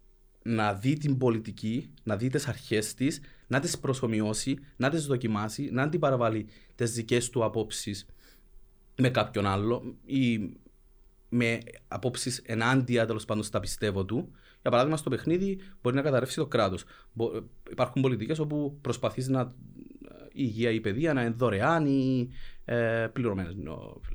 να 0.43 0.73
δει 0.73 0.97
την 0.97 1.17
πολιτική, 1.17 1.93
να 2.03 2.17
δει 2.17 2.29
τις 2.29 2.47
αρχές 2.47 2.93
της, 2.93 3.21
να 3.47 3.59
τις 3.59 3.79
προσωμιώσει, 3.79 4.57
να 4.75 4.89
τις 4.89 5.05
δοκιμάσει, 5.05 5.69
να 5.71 5.83
αντιπαραβάλει 5.83 6.47
τις 6.75 6.93
δικές 6.93 7.29
του 7.29 7.43
απόψεις 7.43 8.05
με 8.95 9.09
κάποιον 9.09 9.45
άλλο 9.45 9.95
ή 10.05 10.50
με 11.29 11.59
απόψεις 11.88 12.38
ενάντια 12.38 13.05
τέλος 13.05 13.25
πάντων 13.25 13.43
στα 13.43 13.59
πιστεύω 13.59 14.05
του. 14.05 14.31
Για 14.62 14.71
παράδειγμα, 14.71 14.97
στο 14.97 15.09
παιχνίδι 15.09 15.59
μπορεί 15.81 15.95
να 15.95 16.01
καταρρεύσει 16.01 16.35
το 16.35 16.45
κράτος. 16.45 16.83
Υπάρχουν 17.71 18.01
πολιτικές 18.01 18.39
όπου 18.39 18.77
προσπαθείς 18.81 19.27
να 19.27 19.53
η 20.35 20.43
υγεία 20.45 20.69
ή 20.69 20.75
η 20.75 20.79
παιδεία 20.79 21.13
να 21.13 21.21
είναι 21.21 21.33
δωρεάν 21.38 21.85
ή 21.85 22.29
ε, 22.65 23.07
πληρωμένος 23.13 23.55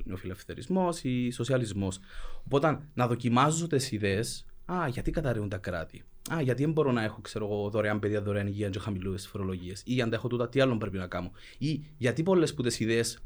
νεοφιλελευθερισμό 0.03 0.89
ή 1.01 1.31
σοσιαλισμός. 1.31 1.99
Οπότε 2.45 2.79
να 2.93 3.07
δοκιμάζω 3.07 3.67
τις 3.67 3.91
ιδέες, 3.91 4.45
Α, 4.65 4.87
γιατί 4.87 5.11
καταρρεύουν 5.11 5.49
τα 5.49 5.57
κράτη; 5.57 6.03
Α, 6.33 6.41
γιατί 6.41 6.63
δεν 6.63 6.71
μπορώ 6.71 6.91
να 6.91 7.03
έχω 7.03 7.21
ξέρω, 7.21 7.45
εγώ, 7.45 7.69
δωρεάν 7.69 7.99
παιδεία, 7.99 8.21
δωρεάν 8.21 8.47
υγεία 8.47 8.69
και 8.69 8.79
χαμηλούς 8.79 9.25
φορολογίες; 9.25 9.81
Ή 9.85 10.01
αν 10.01 10.13
έχω 10.13 10.27
τούτα, 10.27 10.49
τι 10.49 10.59
άλλο 10.59 10.77
πρέπει 10.77 10.97
να 10.97 11.07
κάνω; 11.07 11.31
Ή 11.57 11.83
γιατί 11.97 12.23
πολλές 12.23 12.53
που 12.53 12.63
τις 12.63 12.79
ιδέες 12.79 13.19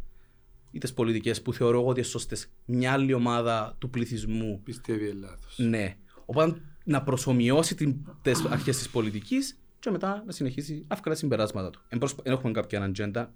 ή 0.73 0.77
τις 0.77 0.93
πολιτικές 0.93 1.41
που 1.41 1.53
θεωρώ 1.53 1.79
εγώ 1.79 1.87
ότι 1.87 1.99
είναι 1.99 2.07
σωστές, 2.07 2.47
μια 2.65 2.91
άλλη 2.91 3.13
ομάδα 3.13 3.75
του 3.77 3.89
πληθυσμού. 3.89 4.61
Πιστεύει 4.63 5.11
λάθο. 5.11 5.63
Ναι. 5.63 5.95
Οπότε 6.25 6.61
να 6.83 7.03
προσωμιώσει 7.03 7.75
τις 8.21 8.45
αρχές 8.49 8.77
της 8.77 8.89
πολιτικής 8.89 9.59
και 9.79 9.91
μετά 9.91 10.23
να 10.25 10.31
συνεχίσει 10.31 10.85
να 10.87 10.95
βγάλει 10.95 11.17
συμπεράσματα 11.17 11.69
του. 11.69 11.81
Δεν 12.23 12.33
έχουμε 12.33 12.51
κάποια 12.51 12.83
ατζέντα. 12.83 13.33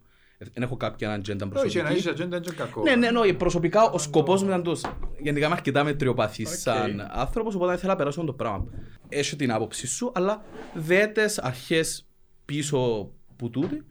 Δεν 0.53 0.63
έχω 0.63 0.77
κάποια 0.77 1.13
ατζέντα 1.13 1.47
προσωπική. 1.47 1.77
Όχι, 1.77 1.87
να 1.87 1.93
έχει 1.93 2.09
ατζέντα 2.09 2.37
είναι 2.37 2.55
κακό. 2.55 2.81
Ναι, 2.81 2.95
ναι, 2.95 3.11
ναι, 3.11 3.33
προσωπικά 3.33 3.89
ο 3.89 3.97
σκοπός 3.97 4.41
μου 4.41 4.47
ήταν 4.47 4.63
τόσο. 4.63 4.97
Γενικά 5.21 5.45
είμαι 5.45 5.55
αρκετά 5.55 5.83
μετριοπαθής 5.83 6.49
okay. 6.49 6.57
σαν 6.57 7.07
άνθρωπος, 7.11 7.55
οπότε 7.55 7.73
ήθελα 7.73 7.91
να 7.91 7.97
περάσω 7.97 8.23
το 8.23 8.33
πράγμα. 8.33 8.65
Έχει 9.09 9.35
την 9.35 9.51
άποψη 9.51 9.87
σου, 9.87 10.11
αλλά 10.15 10.45
δέτε 10.73 11.33
αρχές 11.37 12.07
πίσω 12.45 13.11
που 13.35 13.49
τούτη. 13.49 13.83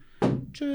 Και... 0.51 0.65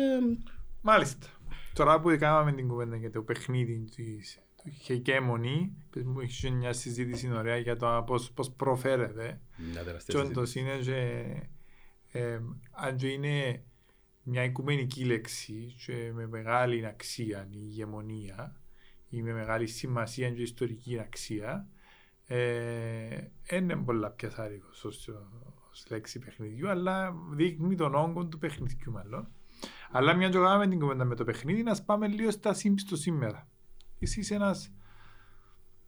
Μάλιστα. 0.80 1.26
Τώρα 1.74 2.00
που 2.00 2.16
κάναμε 2.18 2.52
την 2.52 2.68
κουβέντα 2.68 2.96
για 2.96 3.10
το 3.10 3.22
παιχνίδι 3.22 3.84
της 3.94 4.42
είχε 4.64 4.96
και 4.96 5.14
αιμονή, 5.14 5.76
μου 6.04 6.20
είχε 6.20 6.50
μια 6.50 6.72
συζήτηση 6.72 7.32
ωραία 7.32 7.56
για 7.56 7.76
το 7.76 8.04
πώς, 8.06 8.30
πώς 8.30 8.50
προφέρεται. 8.50 9.40
Και 10.06 10.16
όντως 10.16 10.54
είναι 10.54 10.78
και, 10.78 11.24
ε, 12.12 12.40
αν 12.70 12.96
και 12.96 13.08
είναι 13.08 13.62
μια 14.22 14.44
οικουμενική 14.44 15.04
λέξη 15.04 15.74
και 15.86 16.10
με 16.14 16.26
μεγάλη 16.26 16.86
αξία 16.86 17.48
η 17.50 17.56
ηγεμονία 17.58 18.56
ή 19.08 19.22
με 19.22 19.32
μεγάλη 19.32 19.66
σημασία 19.66 20.30
και 20.30 20.42
ιστορική 20.42 20.98
αξία, 20.98 21.68
ε, 22.26 23.28
είναι 23.50 23.76
πολλά 23.76 24.10
πιασάρικος 24.10 24.84
ως, 24.84 25.08
ως 25.70 25.86
λέξη 25.88 26.18
παιχνιδιού, 26.18 26.68
αλλά 26.68 27.14
δείχνει 27.32 27.74
τον 27.74 27.94
όγκο 27.94 28.26
του 28.26 28.38
παιχνιδιού 28.38 28.92
μάλλον. 28.92 29.28
Αλλά 29.94 30.14
μια 30.14 30.28
και 30.28 30.68
την 30.68 30.80
κουβέντα 30.80 31.04
με 31.04 31.14
το 31.14 31.24
παιχνίδι, 31.24 31.62
να 31.62 31.82
πάμε 31.82 32.06
λίγο 32.06 32.30
στα 32.30 32.52
σύμπιστο 32.52 32.96
σήμερα. 32.96 33.48
Εσύ 33.98 34.20
είσαι 34.20 34.34
ένας 34.34 34.72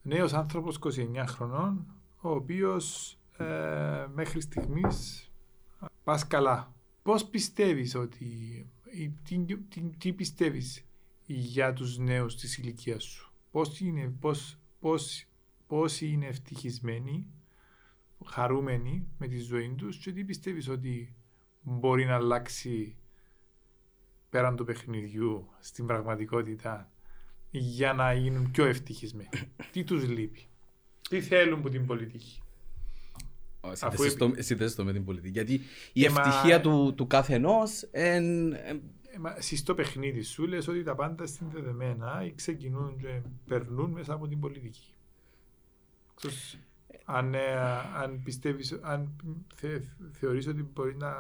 νέος 0.03 0.33
άνθρωπος 0.33 0.79
29 0.79 1.25
χρονών, 1.27 1.87
ο 2.21 2.31
οποίος 2.31 3.19
ε, 3.37 4.07
μέχρι 4.15 4.41
στιγμής 4.41 5.31
πας 6.05 6.27
καλά. 6.27 6.73
Πώς 7.03 7.25
πιστεύεις 7.25 7.95
ότι. 7.95 8.27
Τι, 9.25 9.39
τι, 9.69 9.83
τι 9.99 10.13
πιστεύεις 10.13 10.85
για 11.27 11.73
τους 11.73 11.99
νέους 11.99 12.37
της 12.37 12.59
ηλικίας 12.59 13.05
σου, 13.05 13.33
Πώς 13.51 13.81
είναι, 13.81 14.15
πώς, 14.21 14.59
πώς, 14.81 15.27
πόσοι 15.67 16.07
είναι 16.07 16.27
ευτυχισμένοι, 16.27 17.27
χαρούμενοι 18.25 19.07
με 19.19 19.27
τη 19.27 19.39
ζωή 19.39 19.75
τους 19.75 19.97
και 19.97 20.13
τι 20.13 20.25
πιστεύεις 20.25 20.69
ότι 20.69 21.15
μπορεί 21.63 22.05
να 22.05 22.15
αλλάξει 22.15 22.97
πέραν 24.35 24.57
του 24.57 24.65
παιχνιδιού 24.65 25.49
στην 25.59 25.87
πραγματικότητα 25.87 26.91
για 27.51 27.93
να 27.93 28.13
γίνουν 28.13 28.51
πιο 28.51 28.65
ευτυχισμένοι. 28.65 29.29
Τι 29.73 29.85
τους 29.85 30.09
λείπει; 30.09 30.47
Τι 31.09 31.21
θέλουν 31.21 31.59
από 31.59 31.69
την 31.69 31.87
πολιτική; 31.87 32.43
Εσύ 34.37 34.55
δεν 34.55 34.75
το 34.75 34.85
με 34.85 34.93
την 34.93 35.05
πολιτική. 35.05 35.33
Γιατί 35.33 35.61
η 35.93 36.05
ευτυχία 36.05 36.61
του, 36.61 36.95
του 36.97 37.07
καθενό. 37.07 37.63
Εν... 37.91 38.53
Εσύ 39.37 39.57
στο 39.57 39.75
παιχνίδι 39.75 40.23
σου 40.23 40.47
λες 40.47 40.69
ότι 40.69 40.83
τα 40.83 40.95
πάντα 40.95 41.27
συνδεδεμένα 41.27 42.33
ξεκινούν 42.35 42.97
και 43.01 43.21
περνούν 43.47 43.91
μέσα 43.91 44.13
από 44.13 44.29
την 44.29 44.41
πολιτική. 44.41 44.95
Αν, 47.05 47.35
ε, 47.35 47.57
αν 47.95 48.21
πιστεύεις, 48.25 48.79
αν 48.83 49.17
θε, 49.55 49.81
θεωρείς 50.13 50.47
ότι 50.47 50.63
μπορεί 50.73 50.97
να 50.97 51.11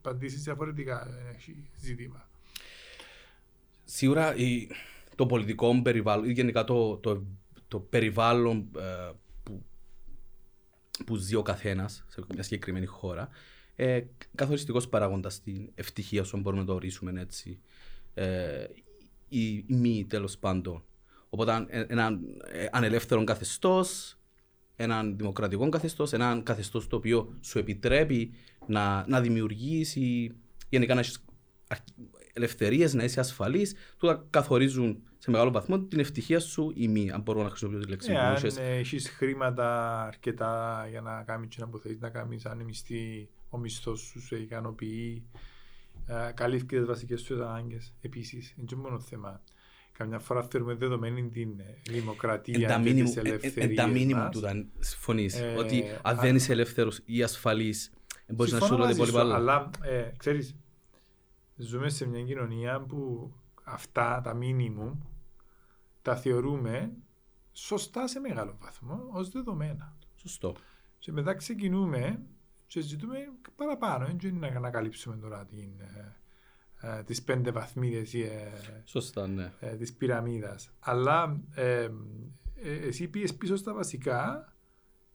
απαντήσεις 0.00 0.42
διαφορετικά, 0.42 1.08
έχει 1.34 1.70
ζήτημα 1.80 2.28
σίγουρα 3.84 4.36
η, 4.36 4.68
το 5.14 5.26
πολιτικό 5.26 5.82
περιβάλλον 5.82 6.28
ή 6.28 6.32
γενικά 6.32 6.64
το, 6.64 6.96
το, 6.96 7.24
το 7.68 7.78
περιβάλλον 7.80 8.68
ε, 8.76 9.12
που, 9.42 9.64
που 11.06 11.16
ζει 11.16 11.34
ο 11.34 11.42
καθένας 11.42 12.04
σε 12.08 12.22
μια 12.34 12.42
συγκεκριμένη 12.42 12.86
χώρα 12.86 13.28
ε, 13.76 14.00
καθοριστικός 14.34 14.88
παράγοντας 14.88 15.34
στην 15.34 15.70
ευτυχία 15.74 16.24
σου, 16.24 16.36
αν 16.36 16.42
μπορούμε 16.42 16.62
να 16.62 16.68
το 16.68 16.74
ορίσουμε 16.74 17.20
έτσι. 17.20 17.60
Ε, 18.14 18.66
ή, 19.28 19.52
ή 19.54 19.64
μη 19.68 20.06
τέλος 20.08 20.38
πάντων. 20.38 20.84
Οπότε 21.28 21.66
ένα 21.68 22.20
ε, 22.52 22.66
ανελεύθερο 22.70 23.24
καθεστώς, 23.24 24.18
έναν 24.76 25.16
δημοκρατικό 25.16 25.68
καθεστώς, 25.68 26.12
έναν 26.12 26.42
καθεστώς 26.42 26.86
το 26.86 26.96
οποίο 26.96 27.38
σου 27.40 27.58
επιτρέπει 27.58 28.34
να, 28.66 29.04
να 29.08 29.20
δημιουργήσεις 29.20 30.30
γενικά 30.68 30.94
να 30.94 31.00
έχεις 31.00 31.24
ελευθερίες, 32.36 32.94
να 32.94 33.04
είσαι 33.04 33.20
ασφαλής, 33.20 33.74
τούτα 33.98 34.26
καθορίζουν 34.30 35.02
σε 35.18 35.30
μεγάλο 35.30 35.50
βαθμό 35.50 35.80
την 35.80 35.98
ευτυχία 35.98 36.40
σου 36.40 36.72
ή 36.74 36.88
μη, 36.88 37.10
αν 37.10 37.20
μπορώ 37.20 37.42
να 37.42 37.48
χρησιμοποιήσω 37.48 37.84
τη 37.84 37.90
λέξη. 37.90 38.12
Yeah, 38.12 38.16
αν 38.16 38.64
έχεις 38.78 39.08
χρήματα 39.08 40.00
αρκετά 40.02 40.86
για 40.90 41.00
να 41.00 41.22
κάνεις 41.22 41.56
τι 41.56 41.64
που 41.70 41.78
θέλει 41.78 41.98
να 42.00 42.08
κάνεις, 42.08 42.46
αν 42.46 42.62
μισθή, 42.64 43.28
ο 43.48 43.58
μισθός 43.58 44.00
σου 44.00 44.20
σε 44.20 44.36
ικανοποιεί, 44.36 45.24
ε, 46.06 46.32
καλύφθηκε 46.34 46.76
τις 46.76 46.86
βασικές 46.86 47.20
σου 47.20 47.44
ανάγκες. 47.44 47.94
Επίσης, 48.00 48.54
δεν 48.56 48.66
είναι 48.72 48.80
μόνο 48.80 49.00
θέμα. 49.00 49.42
Καμιά 49.98 50.18
φορά 50.18 50.42
θεωρούμε 50.42 50.74
δεδομένη 50.74 51.28
την 51.28 51.50
δημοκρατία 51.90 52.78
και 52.78 52.92
τις 52.92 53.16
ελευθερίε. 53.16 53.64
Εν 53.64 53.74
τα 53.74 53.86
μήνυμα 53.86 54.28
του 54.28 54.38
ήταν 54.38 54.70
συμφωνείς. 54.78 55.40
Ε, 55.40 55.54
ότι 55.58 55.84
αν 56.02 56.18
δεν 56.18 56.36
είσαι 56.36 56.52
ελεύθερος 56.52 57.00
ή 57.04 57.22
ασφαλής, 57.22 57.92
μπορείς 58.28 58.52
να 58.52 58.60
σου 58.60 58.78
λέει 58.78 58.94
πολύ 58.94 59.12
paljon. 59.12 59.34
Αλλά 59.34 59.70
ε, 59.82 60.10
ξέρεις, 60.16 60.56
ζούμε 61.56 61.88
σε 61.88 62.06
μια 62.06 62.22
κοινωνία 62.22 62.80
που 62.80 63.32
αυτά 63.64 64.20
τα 64.20 64.34
μήνυμου 64.34 65.08
τα 66.02 66.16
θεωρούμε 66.16 66.92
σωστά 67.52 68.06
σε 68.06 68.20
μεγάλο 68.20 68.56
βαθμό 68.60 69.08
ως 69.12 69.30
δεδομένα. 69.30 69.96
Σωστό. 70.14 70.54
Και 70.98 71.12
μετά 71.12 71.34
ξεκινούμε 71.34 72.22
και 72.66 72.80
ζητούμε 72.80 73.18
παραπάνω. 73.56 74.06
Δεν 74.06 74.18
είναι 74.22 74.48
να 74.48 74.56
ανακαλύψουμε 74.56 75.16
τώρα 75.16 75.44
την, 75.44 75.80
ε, 75.80 76.16
ε, 76.80 77.02
τις 77.02 77.22
πέντε 77.22 77.50
βαθμίδες 77.50 78.14
ε, 78.14 78.82
Σωστά, 78.84 79.26
ναι. 79.26 79.52
ε, 79.60 79.76
της 79.76 79.94
πυραμίδας. 79.94 80.70
Αλλά 80.80 81.40
ε, 81.54 81.88
ε, 82.54 82.74
εσύ 82.74 83.08
πήγες 83.08 83.34
πίσω 83.34 83.56
στα 83.56 83.74
βασικά 83.74 84.52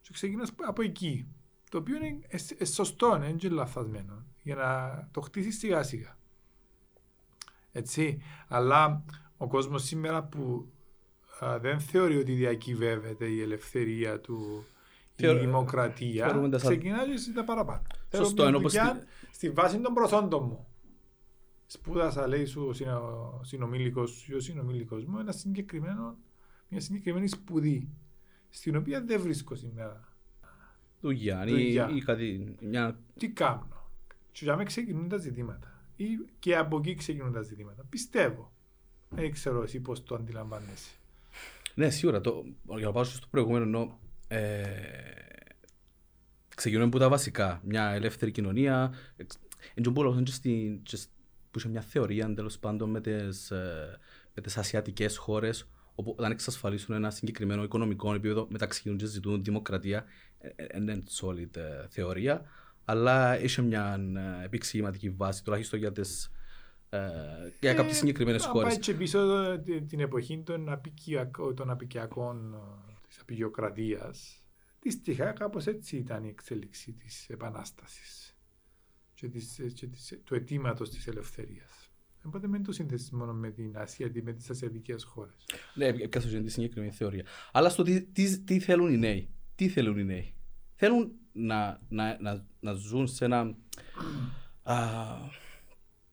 και 0.00 0.10
ξεκινάς 0.12 0.52
από 0.56 0.82
εκεί. 0.82 1.26
Το 1.70 1.78
οποίο 1.78 1.96
είναι 1.96 2.64
σωστό, 2.64 3.16
είναι 3.16 3.32
και 3.32 3.48
λαθασμένο. 3.48 4.24
Για 4.42 4.54
να 4.54 5.08
το 5.10 5.20
χτίσεις 5.20 5.58
σιγά 5.58 5.82
σιγά. 5.82 6.18
Έτσι. 7.72 8.22
Αλλά 8.48 9.04
ο 9.36 9.46
κόσμος 9.46 9.84
σήμερα 9.84 10.24
που 10.24 10.72
α, 11.44 11.58
δεν 11.58 11.80
θεωρεί 11.80 12.16
ότι 12.16 12.32
διακυβεύεται 12.32 13.26
η 13.26 13.40
ελευθερία 13.40 14.20
του, 14.20 14.64
η 15.16 15.32
δημοκρατία, 15.32 16.48
ξεκινάει 16.56 17.06
και 17.06 17.32
τα 17.34 17.44
παραπάνω. 17.44 17.82
Σωστό, 18.14 18.44
ενώ 18.44 18.60
πως... 18.60 18.74
Στη 19.30 19.50
βάση 19.50 19.80
των 19.80 19.94
προσόντων 19.94 20.44
μου. 20.44 20.66
Σπούδασα, 21.66 22.26
λέει 22.26 22.44
σου 22.44 22.72
ο 23.38 23.44
συνομήλικος 23.44 24.26
ή 24.28 24.34
ο 24.34 24.40
συνομήλικος 24.40 25.04
μου, 25.04 25.18
ένα 25.18 25.32
συγκεκριμένο, 25.32 26.16
μια 26.68 26.80
συγκεκριμένη 26.80 27.28
σπουδή, 27.28 27.88
στην 28.48 28.76
οποία 28.76 29.04
δεν 29.04 29.20
βρίσκω 29.20 29.54
σήμερα. 29.54 30.08
Δουλειά, 31.00 31.46
ή, 31.46 31.74
ή 31.94 32.02
κάτι, 32.04 32.54
μια... 32.60 33.00
Τι 33.18 33.28
κάνω; 33.28 33.68
Και 34.32 34.44
για 34.44 34.52
μένα 34.52 34.68
ξεκινούν 34.68 35.08
τα 35.08 35.16
ζητήματα 35.16 35.79
ή 36.02 36.18
και 36.38 36.56
από 36.56 36.76
εκεί 36.76 36.94
ξεκινούν 36.94 37.32
τα 37.32 37.42
ζητήματα. 37.42 37.84
Πιστεύω. 37.88 38.52
Δεν 39.08 39.32
ξέρω 39.32 39.62
εσύ 39.62 39.80
πώς 39.80 40.02
το 40.02 40.14
αντιλαμβάνεσαι. 40.14 40.90
Ναι, 41.74 41.90
σίγουρα. 41.90 42.20
Το, 42.20 42.44
για 42.76 42.86
να 42.86 42.92
πάω 42.92 43.04
στο 43.04 43.26
προηγούμενο, 43.30 43.64
ενώ, 43.64 43.98
ε, 44.28 44.64
ξεκινούμε 46.54 46.86
από 46.86 46.98
τα 46.98 47.08
βασικά. 47.08 47.60
Μια 47.64 47.90
ελεύθερη 47.90 48.30
κοινωνία. 48.30 48.92
Έτσι 49.16 49.38
που 51.50 51.58
είχε 51.58 51.68
μια 51.68 51.80
θεωρία 51.80 52.34
τέλος 52.34 52.58
πάντων 52.58 52.90
με 52.90 53.00
τις 53.00 53.50
ε, 53.50 53.98
με 54.34 54.42
τις 54.42 54.56
ασιατικές 54.56 55.16
χώρες 55.16 55.68
όπου 55.94 56.14
όταν 56.18 56.30
εξασφαλίσουν 56.30 56.94
ένα 56.94 57.10
συγκεκριμένο 57.10 57.62
οικονομικό 57.62 58.14
επίπεδο 58.14 58.46
μεταξύ 58.50 58.82
των 58.82 58.96
και 58.96 59.06
ζητούν 59.06 59.44
δημοκρατία, 59.44 60.04
είναι 60.76 61.02
solid 61.20 61.56
ε, 61.56 61.86
θεωρία, 61.88 62.42
αλλά 62.84 63.34
έχει 63.34 63.62
μια 63.62 64.00
ε, 64.40 64.44
επεξηγηματική 64.44 65.10
βάση, 65.10 65.44
τουλάχιστον 65.44 65.78
για 65.78 65.92
τις 65.92 66.30
ε, 66.90 66.98
για 67.60 67.74
κάποιες 67.74 67.96
συγκεκριμένες 67.96 68.44
χώρες. 68.44 68.68
Πάει 68.68 68.78
και 68.78 68.94
πίσω 68.94 69.28
την 69.86 70.00
εποχή 70.00 70.42
των, 70.42 70.68
απικιακών, 70.68 71.54
των 71.54 71.70
απικιακών 71.70 72.56
της 73.08 73.18
απεικιοκρατίας. 73.20 74.44
Δυστυχά 74.80 75.32
κάπως 75.32 75.66
έτσι 75.66 75.96
ήταν 75.96 76.24
η 76.24 76.28
εξέλιξη 76.28 76.92
της 76.92 77.28
Επανάστασης 77.28 78.36
και, 79.14 79.28
της, 79.28 79.60
και 79.74 79.86
της, 79.86 80.20
του 80.24 80.34
αιτήματος 80.34 80.90
της 80.90 81.06
ελευθερίας. 81.06 81.90
Οπότε 82.22 82.48
μην 82.48 82.64
το 82.64 82.72
συνθέσει 82.72 83.14
μόνο 83.14 83.32
με 83.32 83.50
την 83.50 83.76
Ασία 83.76 84.10
ή 84.14 84.22
με 84.22 84.32
τις 84.32 84.50
ασιατικές 84.50 85.04
χώρες. 85.04 85.46
Ναι, 85.74 85.92
πιάσω 85.92 86.42
τη 86.42 86.50
συγκεκριμένη 86.50 86.92
θεωρία. 86.92 87.24
Αλλά 87.52 87.68
στο 87.68 87.82
τι, 87.82 88.02
τι, 88.02 88.38
τι, 88.38 88.58
θέλουν 88.58 88.92
οι 88.92 88.96
νέοι. 88.96 89.28
Τι 89.54 89.68
θέλουν 89.68 89.98
οι 89.98 90.04
νέοι; 90.04 90.34
Θέλουν 90.82 91.12
να, 91.32 91.80
να, 91.88 92.16
να, 92.20 92.44
να 92.60 92.72
ζουν 92.72 93.06
σε 93.06 93.24
ένα 93.24 93.54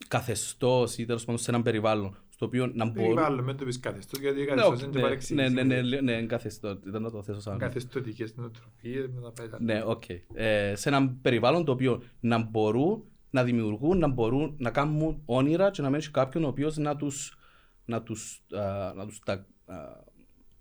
καθεστώς 0.07 0.97
ή 0.97 1.05
τέλος 1.05 1.25
πάντων 1.25 1.41
σε 1.41 1.51
ένα 1.51 1.61
περιβάλλον 1.61 2.17
στο 2.29 2.45
οποίο 2.45 2.67
να 2.67 2.85
μπορούν. 2.85 3.15
Περιβάλλον, 3.15 3.43
μην 3.43 3.57
το 3.57 3.65
πεις 3.65 3.79
καθεστώς, 3.79 4.19
γιατί 4.19 4.45
καθεστώς 4.45 4.81
είναι 4.81 4.91
και 4.91 4.99
παρεξήγηση. 4.99 5.53
Ναι, 5.53 5.63
ναι, 5.63 5.81
ναι, 5.81 6.01
ναι, 6.01 6.25
καθεστώ. 6.25 6.79
Ήταν 6.87 7.01
να 7.01 7.11
το 7.11 7.23
θέσω 7.23 7.39
σαν. 7.39 7.57
Καθεστωτικές 7.57 8.35
νοοτροπίες, 8.35 9.09
μετά 9.09 9.31
πάει 9.31 9.47
τα. 9.47 9.61
Ναι, 9.61 9.83
οκ. 9.85 10.03
Ε, 10.33 10.75
σε 10.75 10.89
ένα 10.89 11.09
περιβάλλον 11.21 11.65
το 11.65 11.71
οποίο 11.71 12.01
να 12.19 12.37
μπορούν 12.37 13.03
να 13.29 13.43
δημιουργούν, 13.43 13.97
να 13.97 14.07
μπορούν 14.07 14.55
να 14.57 14.71
κάνουν 14.71 15.21
όνειρα 15.25 15.71
και 15.71 15.81
να 15.81 15.89
μένει 15.89 16.03
κάποιον 16.03 16.43
ο 16.43 16.47
οποίος 16.47 16.77
να 16.77 16.95
τους 16.95 17.37
να 17.85 18.01
τους, 18.03 18.43
α, 18.51 18.93
να 18.95 19.05
τους, 19.05 19.19
τα, 19.19 19.33
α, 19.33 19.75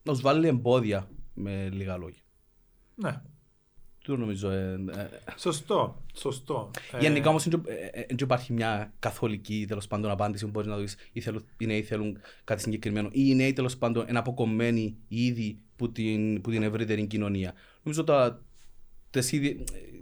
να 0.02 0.12
τους 0.12 0.20
βάλει 0.20 0.48
εμπόδια 0.48 1.08
με 1.34 1.68
λίγα 1.72 1.96
λόγια. 1.96 2.22
Ναι. 2.94 3.22
Το 4.06 4.16
νομίζω. 4.16 4.50
Ε, 4.50 4.72
ε, 4.96 5.08
σωστό. 5.36 6.02
σωστό. 6.14 6.70
Γενικά 7.00 7.28
όμως 7.28 7.48
δεν 7.48 7.62
υπάρχει 8.18 8.52
μια 8.52 8.92
καθολική 8.98 9.64
τέλος 9.68 9.86
πάντων 9.86 10.10
απάντηση 10.10 10.44
που 10.44 10.50
μπορείς 10.50 10.68
να 10.68 10.76
δεις 10.76 10.96
οι 11.58 11.66
νέοι 11.66 11.82
θέλουν 11.82 12.18
κάτι 12.44 12.62
συγκεκριμένο 12.62 13.08
ή 13.12 13.20
οι 13.26 13.34
νέοι 13.34 13.52
τέλος 13.52 13.76
πάντων 13.76 14.06
είναι 14.08 14.18
αποκομμένοι 14.18 14.96
ήδη 15.08 15.58
που 15.76 15.92
την, 15.92 16.40
που 16.40 16.50
την 16.50 16.62
ευρύτερη 16.62 17.06
κοινωνία. 17.06 17.54
Νομίζω 17.82 18.04
τα, 18.04 18.44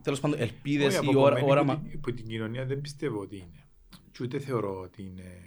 τέλος 0.03 0.21
πάντων 0.21 0.41
ελπίδες 0.41 1.01
ή 1.03 1.17
όραμα. 1.45 1.83
Που 2.01 2.15
την 2.15 2.27
κοινωνία 2.27 2.65
δεν 2.65 2.81
πιστεύω 2.81 3.21
ότι 3.21 3.37
είναι. 3.37 3.67
Και 4.13 4.23
ούτε 4.23 4.39
θεωρώ 4.39 4.81
ότι 4.81 5.03
είναι. 5.03 5.47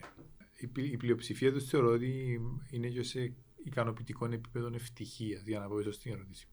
Η 0.92 0.98
πλειοψηφία 0.98 1.54
τους 1.54 1.66
θεωρώ 1.66 1.92
ότι 1.92 2.42
είναι 2.70 2.88
και 2.88 3.04
σε 3.04 3.34
ικανοποιητικό 3.64 4.26
επίπεδο 4.26 4.72
ευτυχίας, 4.74 5.42
για 5.46 5.60
να 5.60 5.68
πω 5.68 5.80
ίσως 5.80 5.98
την 5.98 6.12
ερώτηση. 6.12 6.48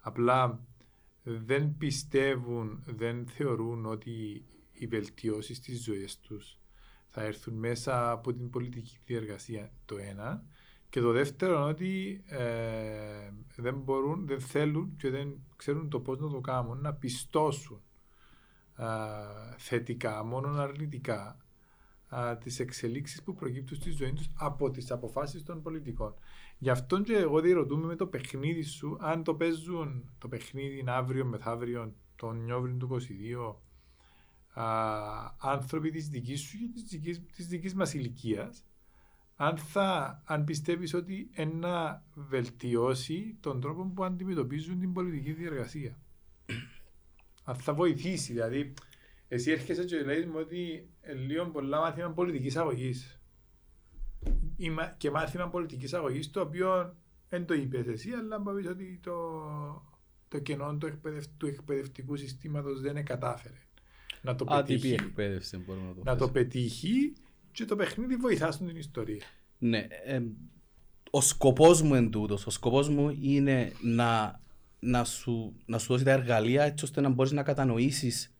Απλά 0.00 0.60
δεν 1.24 1.76
πιστεύουν, 1.78 2.82
δεν 2.86 3.26
θεωρούν 3.26 3.86
ότι 3.86 4.44
οι 4.72 4.86
βελτιώσεις 4.86 5.60
τη 5.60 5.76
ζωή 5.76 6.08
τους 6.22 6.58
θα 7.08 7.22
έρθουν 7.22 7.54
μέσα 7.54 8.10
από 8.10 8.32
την 8.32 8.50
πολιτική 8.50 8.98
διεργασία 9.04 9.72
το 9.84 9.96
ένα. 9.96 10.44
Και 10.88 11.00
το 11.00 11.12
δεύτερο 11.12 11.54
είναι 11.54 11.68
ότι 11.68 12.24
ε, 12.26 13.30
δεν 13.56 13.74
μπορούν, 13.74 14.26
δεν 14.26 14.40
θέλουν 14.40 14.96
και 14.96 15.10
δεν 15.10 15.34
ξέρουν 15.56 15.88
το 15.88 16.00
πώς 16.00 16.18
να 16.18 16.30
το 16.30 16.40
κάνουν, 16.40 16.80
να 16.80 16.94
πιστώσουν 16.94 17.82
ε, 18.76 18.84
θετικά, 19.58 20.24
μόνο 20.24 20.48
αρνητικά 20.48 21.43
ε, 22.10 22.36
τις 22.36 22.60
εξελίξεις 22.60 23.22
που 23.22 23.34
προκύπτουν 23.34 23.76
στη 23.76 23.90
ζωή 23.90 24.12
τους 24.12 24.30
από 24.34 24.70
τις 24.70 24.90
αποφάσεις 24.90 25.42
των 25.42 25.62
πολιτικών. 25.62 26.14
Γι' 26.58 26.70
αυτό 26.70 27.00
και 27.00 27.16
εγώ 27.16 27.40
διερωτούμε 27.40 27.86
με 27.86 27.96
το 27.96 28.06
παιχνίδι 28.06 28.62
σου, 28.62 28.96
αν 29.00 29.24
το 29.24 29.34
παίζουν 29.34 30.14
το 30.18 30.28
παιχνίδι 30.28 30.84
αύριο 30.86 31.24
μεθαύριο, 31.24 31.94
τον 32.16 32.44
Νιόβριν 32.44 32.78
του 32.78 32.86
22, 32.86 33.54
άνθρωποι 35.38 35.90
της 35.90 36.08
δικής 36.08 36.40
σου 36.40 36.58
και 36.58 36.68
της 36.72 36.82
δικής, 36.82 37.22
της 37.36 37.46
δικής 37.46 37.74
μας 37.74 37.94
ηλικίας, 37.94 38.64
αν, 39.36 39.56
θα, 39.56 40.20
αν 40.24 40.44
πιστεύεις 40.44 40.94
ότι 40.94 41.30
να 41.60 42.02
βελτιώσει 42.14 43.36
τον 43.40 43.60
τρόπο 43.60 43.84
που 43.84 44.04
αντιμετωπίζουν 44.04 44.80
την 44.80 44.92
πολιτική 44.92 45.32
διεργασία. 45.32 45.98
αν 47.44 47.56
θα 47.56 47.74
βοηθήσει, 47.74 48.32
δηλαδή, 48.32 48.74
εσύ 49.34 49.50
έρχεσαι 49.50 49.84
και 49.84 50.02
λέει 50.02 50.24
μου 50.24 50.36
ότι 50.38 50.88
λίγο 51.26 51.46
πολλά 51.46 51.80
μάθημα 51.80 52.10
πολιτικής 52.10 52.56
αγωγής. 52.56 53.20
Και 54.96 55.10
μάθημα 55.10 55.48
πολιτικής 55.48 55.94
αγωγής, 55.94 56.30
το 56.30 56.40
οποίο 56.40 56.96
δεν 57.28 57.46
το 57.46 57.54
είπες 57.54 57.86
εσύ, 57.86 58.10
αλλά 58.10 58.38
μπορεί 58.38 58.66
ότι 58.66 59.00
το, 59.02 59.12
το 60.28 60.38
κενό 60.38 60.76
του, 60.76 60.86
εκπαιδευ, 60.86 61.24
του 61.36 61.46
εκπαιδευτικού 61.46 62.16
συστήματος 62.16 62.80
δεν 62.80 63.04
κατάφερε 63.04 63.64
να 64.24 64.34
το 64.34 64.44
πετύχει. 64.44 64.92
εκπαίδευση 64.92 65.56
μπορούμε 65.56 65.86
να 65.86 65.94
το 65.94 66.00
Να 66.04 66.16
το 66.16 66.28
πετύχει 66.28 67.12
και 67.52 67.64
το 67.64 67.76
παιχνίδι 67.76 68.16
βοηθά 68.16 68.50
στην 68.50 68.76
ιστορία. 68.76 69.24
Ναι. 69.58 69.86
Ε, 70.04 70.22
ο 71.10 71.20
σκοπός 71.20 71.82
μου 71.82 71.94
εν 71.94 72.10
τούτος, 72.10 72.46
ο 72.46 72.50
σκοπός 72.50 72.88
μου 72.88 73.16
είναι 73.20 73.72
να, 73.82 74.40
να, 74.80 75.04
σου, 75.04 75.56
να 75.66 75.78
σου 75.78 75.92
δώσει 75.92 76.04
τα 76.04 76.10
εργαλεία 76.10 76.62
έτσι 76.62 76.84
ώστε 76.84 77.00
να 77.00 77.08
μπορείς 77.08 77.32
να 77.32 77.42
κατανοήσεις 77.42 78.33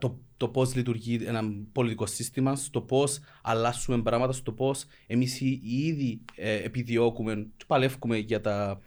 το, 0.00 0.18
το 0.36 0.48
πώς 0.48 0.74
λειτουργεί 0.74 1.24
ένα 1.24 1.42
πολιτικό 1.72 2.06
σύστημα, 2.06 2.56
στο 2.56 2.80
πώς 2.80 3.20
αλλάσουμε 3.42 4.02
πράγματα, 4.02 4.32
στο 4.32 4.52
πώς 4.52 4.84
εμείς 5.06 5.40
ήδη 5.62 6.20
ε, 6.34 6.54
επιδιώκουμε 6.54 7.48
και 7.56 7.64
παλεύουμε 7.66 8.16
για 8.16 8.40
τα, 8.40 8.80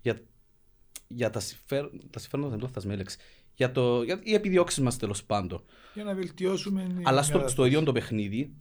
για, 0.00 0.20
για 1.08 1.30
τα, 1.30 1.40
συμφέρ, 1.40 1.84
τα 2.10 2.18
συμφέροντα, 2.18 2.48
δεν 2.48 2.58
το 2.58 2.68
θα 2.68 2.80
για, 3.54 3.72
το, 3.72 4.02
για 4.02 4.20
οι 4.22 4.34
επιδιώξεις 4.34 4.82
μας 4.82 4.96
τέλος 4.96 5.24
πάντων. 5.24 5.64
Για 5.94 6.04
να 6.04 6.14
βελτιώσουμε. 6.14 7.00
Αλλά 7.02 7.22
στο, 7.22 7.48
στο 7.48 7.64
ίδιο 7.64 7.82
το 7.82 7.92
παιχνίδι, 7.92 8.54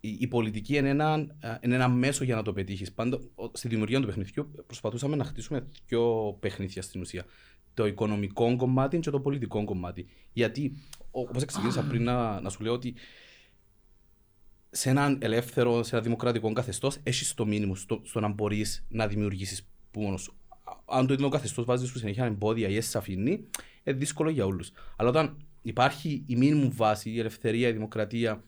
η 0.00 0.26
πολιτική 0.26 0.76
είναι 0.76 0.88
ένα, 0.88 1.26
είναι 1.60 1.74
ένα 1.74 1.88
μέσο 1.88 2.24
για 2.24 2.34
να 2.34 2.42
το 2.42 2.52
πετύχεις. 2.52 2.92
Πάντα 2.92 3.18
στη 3.52 3.68
δημιουργία 3.68 4.00
του 4.00 4.06
παιχνιδιού 4.06 4.50
προσπαθούσαμε 4.66 5.16
να 5.16 5.24
χτίσουμε 5.24 5.68
δύο 5.86 6.36
παιχνίδια 6.40 6.82
στην 6.82 7.00
ουσία. 7.00 7.24
Το 7.74 7.86
οικονομικό 7.86 8.56
κομμάτι 8.56 8.98
και 8.98 9.10
το 9.10 9.20
πολιτικό 9.20 9.64
κομμάτι. 9.64 10.06
Γιατί, 10.32 10.72
όπως 11.10 11.42
εξηγήσα 11.42 11.82
πριν, 11.82 12.02
να, 12.02 12.40
να 12.40 12.50
σου 12.50 12.62
λέω 12.62 12.72
ότι 12.72 12.94
σε 14.70 14.90
έναν 14.90 15.18
ελεύθερο, 15.20 15.82
σε 15.82 15.94
ένα 15.94 16.04
δημοκρατικό 16.04 16.52
καθεστώς, 16.52 16.98
έχεις 17.02 17.34
το 17.34 17.46
μήνυμο 17.46 17.74
στο, 17.74 18.00
στο 18.04 18.20
να 18.20 18.28
μπορείς 18.28 18.84
να 18.88 19.06
δημιουργήσεις 19.06 19.68
μόνος 19.96 20.34
αν 20.84 21.06
το 21.06 21.12
ίδιο 21.12 21.28
καθεστώς 21.28 21.64
βάζεις 21.64 21.88
σου 21.88 21.98
συνέχεια 21.98 22.24
εμπόδια 22.24 22.68
ή 22.68 22.80
σε 22.80 22.98
αφήνει, 22.98 23.30
είναι 23.84 23.96
δύσκολο 23.96 24.30
για 24.30 24.46
όλους. 24.46 24.72
Αλλά 24.96 25.08
όταν 25.08 25.36
υπάρχει 25.62 26.24
η 26.26 26.36
μήνυμου 26.36 26.72
βάση, 26.72 27.10
η 27.10 27.18
ελευθερία, 27.18 27.68
η 27.68 27.72
δημοκρατία, 27.72 28.44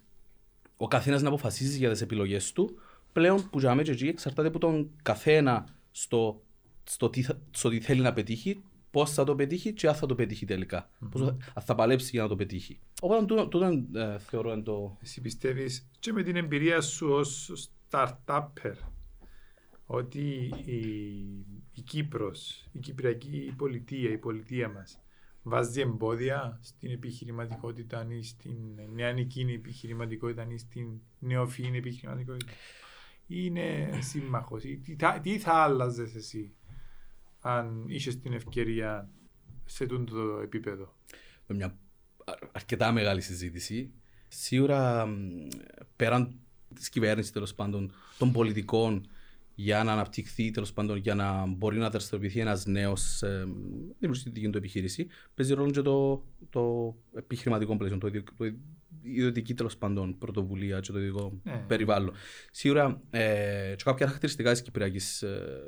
ο 0.77 0.89
καθένας 0.89 1.23
να 1.23 1.29
αποφασίζει 1.29 1.79
για 1.79 1.91
τις 1.91 2.01
επιλογές 2.01 2.53
του, 2.53 2.79
πλέον 3.13 3.51
που 3.51 3.59
για 3.59 3.75
μένα 3.75 3.95
εξαρτάται 4.01 4.49
από 4.49 4.59
τον 4.59 4.91
καθένα 5.03 5.67
στο, 5.91 6.43
στο, 6.85 7.11
τι, 7.11 7.27
στο 7.51 7.69
τι 7.69 7.81
θέλει 7.81 8.01
να 8.01 8.13
πετύχει, 8.13 8.63
πώς 8.91 9.13
θα 9.13 9.25
το 9.25 9.35
πετύχει 9.35 9.73
και 9.73 9.89
αν 9.89 9.95
θα 9.95 10.07
το 10.07 10.15
πετύχει 10.15 10.45
τελικά. 10.45 10.89
Mm-hmm. 10.89 11.09
Πώς 11.11 11.21
θα, 11.55 11.61
θα 11.61 11.75
παλέψει 11.75 12.11
για 12.13 12.23
να 12.23 12.29
το 12.29 12.37
πετύχει. 12.37 12.79
Οπότε 13.01 13.25
τούτο 13.25 13.67
ε, 13.95 14.19
θεωρώ 14.19 14.53
εν 14.53 14.63
το. 14.63 14.97
Εσύ 15.03 15.21
πιστεύεις 15.21 15.89
και 15.99 16.13
με 16.13 16.23
την 16.23 16.37
εμπειρία 16.37 16.81
σου 16.81 17.09
ως 17.09 17.51
startupper 17.91 18.75
ότι 19.87 20.53
η, 20.65 20.79
η 21.73 21.81
Κύπρος, 21.81 22.69
η 22.73 22.79
Κυπριακή 22.79 23.55
πολιτεία, 23.57 24.11
η 24.11 24.19
πολιτεία 24.19 24.69
μας 24.69 25.01
βάζει 25.43 25.81
εμπόδια 25.81 26.59
στην 26.63 26.91
επιχειρηματικότητα 26.91 28.07
ή 28.11 28.23
στην 28.23 28.57
νεανική 28.95 29.41
επιχειρηματικότητα 29.41 30.47
ή 30.51 30.59
στην 30.59 31.01
νεοφυή 31.19 31.73
επιχειρηματικότητα; 31.75 32.53
Είναι 33.27 33.99
σύμμαχος. 34.01 34.63
Τι, 34.63 34.97
τι 35.23 35.39
θα 35.39 35.53
άλλαζες 35.53 36.15
εσύ 36.15 36.55
αν 37.47 37.85
είσαι 37.87 38.17
την 38.17 38.33
ευκαιρία 38.33 39.11
σε 39.65 39.85
αυτό 39.85 40.05
το 40.05 40.41
επίπεδο. 40.43 40.97
Με 41.47 41.55
μια 41.55 41.79
αρκετά 42.53 42.93
μεγάλη 42.93 43.21
συζήτηση. 43.21 43.93
Σίγουρα 44.29 45.09
πέραν 45.97 46.39
της 46.75 46.89
κυβέρνησης 46.89 47.33
τέλος 47.33 47.55
πάντων 47.55 47.93
των 48.19 48.33
πολιτικών 48.33 49.07
για 49.55 49.85
να 49.85 49.93
αναπτυχθεί, 49.93 50.51
τέλος 50.51 50.73
πάντων, 50.73 50.97
για 50.97 51.15
να 51.15 51.47
μπορεί 51.47 51.79
να 51.79 51.91
δραστηριοποιηθεί 51.91 52.41
ένας 52.41 52.67
νέος 52.67 53.23
ε, 53.23 53.47
δημιουργική 53.99 54.51
του 54.51 54.59
επιχείρηση, 54.59 55.07
παίζει 55.35 55.55
ρόλο 55.55 55.71
και 55.71 55.83
το, 55.83 56.25
το 56.51 56.95
επιχειρηματικό 57.15 57.77
πλαίσιο, 57.77 57.99
το, 57.99 58.11
το 58.11 58.53
ιδιωτική 59.03 59.55
τέλος 59.55 59.77
πάντων 59.77 60.19
πρωτοβουλία 60.19 60.81
και 60.81 60.93
το 60.93 60.99
ιδιωτικό 60.99 61.41
ναι. 61.43 61.65
περιβάλλον. 61.67 62.13
Σίγουρα, 62.51 63.03
ε, 63.11 63.75
και 63.77 63.85
κάποια 63.85 64.07
χαρακτηριστικά 64.07 64.53
της 64.53 64.63
κυπριακής 64.63 65.23
ε, 65.23 65.63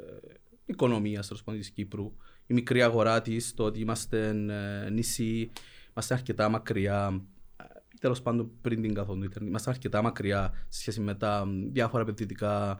οικονομίας 0.68 1.32
της 1.44 1.70
Κύπρου, 1.70 2.12
η 2.46 2.54
μικρή 2.54 2.82
αγορά 2.82 3.22
της, 3.22 3.54
το 3.54 3.64
ότι 3.64 3.80
είμαστε 3.80 4.28
ε, 4.28 4.90
νησί, 4.90 5.50
είμαστε 5.90 6.14
αρκετά 6.14 6.48
μακριά 6.48 7.22
ε, 7.56 7.64
τέλος 8.00 8.22
πάντων 8.22 8.50
πριν 8.60 8.82
την 8.82 8.94
καθόλου. 8.94 9.28
Είμαστε 9.40 9.70
αρκετά 9.70 10.02
μακριά 10.02 10.52
σε 10.68 10.80
σχέση 10.80 11.00
με 11.00 11.14
τα 11.14 11.46
διάφορα 11.70 12.02
επενδυτικά 12.02 12.78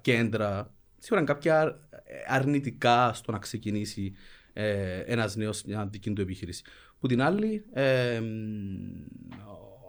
κέντρα 0.00 0.72
σίγουρα 0.98 1.20
είναι 1.20 1.32
κάποια 1.32 1.78
αρνητικά 2.26 3.12
στο 3.12 3.32
να 3.32 3.38
ξεκινήσει 3.38 4.12
ε, 4.52 4.98
ένας 4.98 5.36
νέος 5.36 5.62
μια 5.62 5.86
δική 5.86 6.12
του 6.12 6.20
επιχείρηση. 6.20 6.62
Που 6.98 7.06
την 7.06 7.22
άλλη, 7.22 7.64
ε, 7.72 8.16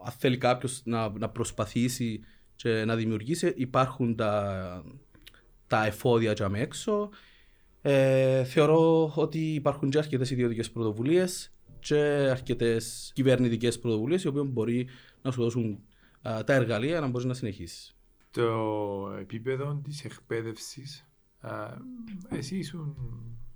αν 0.06 0.12
θέλει 0.18 0.38
κάποιος 0.38 0.82
να, 0.86 1.10
να 1.10 1.30
προσπαθήσει 1.30 2.20
και 2.56 2.86
να 2.86 2.96
δημιουργήσει, 2.96 3.54
υπάρχουν 3.56 4.16
τα, 4.16 4.84
τα 5.70 5.86
εφόδια 5.86 6.32
για 6.32 6.52
έξω. 6.54 7.10
Ε, 7.82 8.44
θεωρώ 8.44 9.14
ότι 9.16 9.54
υπάρχουν 9.54 9.90
και 9.90 9.98
αρκετές 9.98 10.32
ιδιωτικές 10.32 10.72
πρωτοβουλίες 10.72 11.54
και 11.80 11.96
αρκετές 12.32 13.12
κυβερνητικές 13.16 13.80
πρωτοβουλίες 13.80 14.24
οι 14.24 14.28
οποίες 14.28 14.46
μπορεί 14.46 14.88
να 15.22 15.32
σου 15.32 15.42
δώσουν 15.42 15.80
α, 16.22 16.44
τα 16.44 16.54
εργαλεία 16.54 17.00
να 17.00 17.08
μπορείς 17.08 17.28
να 17.28 17.34
συνεχίσεις. 17.34 17.98
Το 18.32 19.16
επίπεδο 19.20 19.82
της 19.84 20.06
εκπαίδευσης. 20.06 21.08
Εσύ 22.30 22.58
ήσουν 22.58 22.96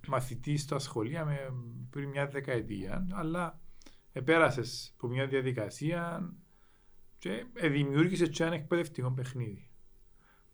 μαθητής 0.08 0.62
στα 0.62 0.78
σχολεία 0.78 1.24
με, 1.24 1.52
πριν 1.90 2.08
μια 2.08 2.26
δεκαετία, 2.26 3.06
αλλά 3.10 3.60
επέρασες 4.12 4.92
από 4.96 5.08
μια 5.08 5.26
διαδικασία 5.26 6.32
και 7.18 7.44
δημιούργησες 7.70 8.28
και 8.28 8.44
ένα 8.44 8.54
εκπαιδευτικό 8.54 9.10
παιχνίδι. 9.10 9.68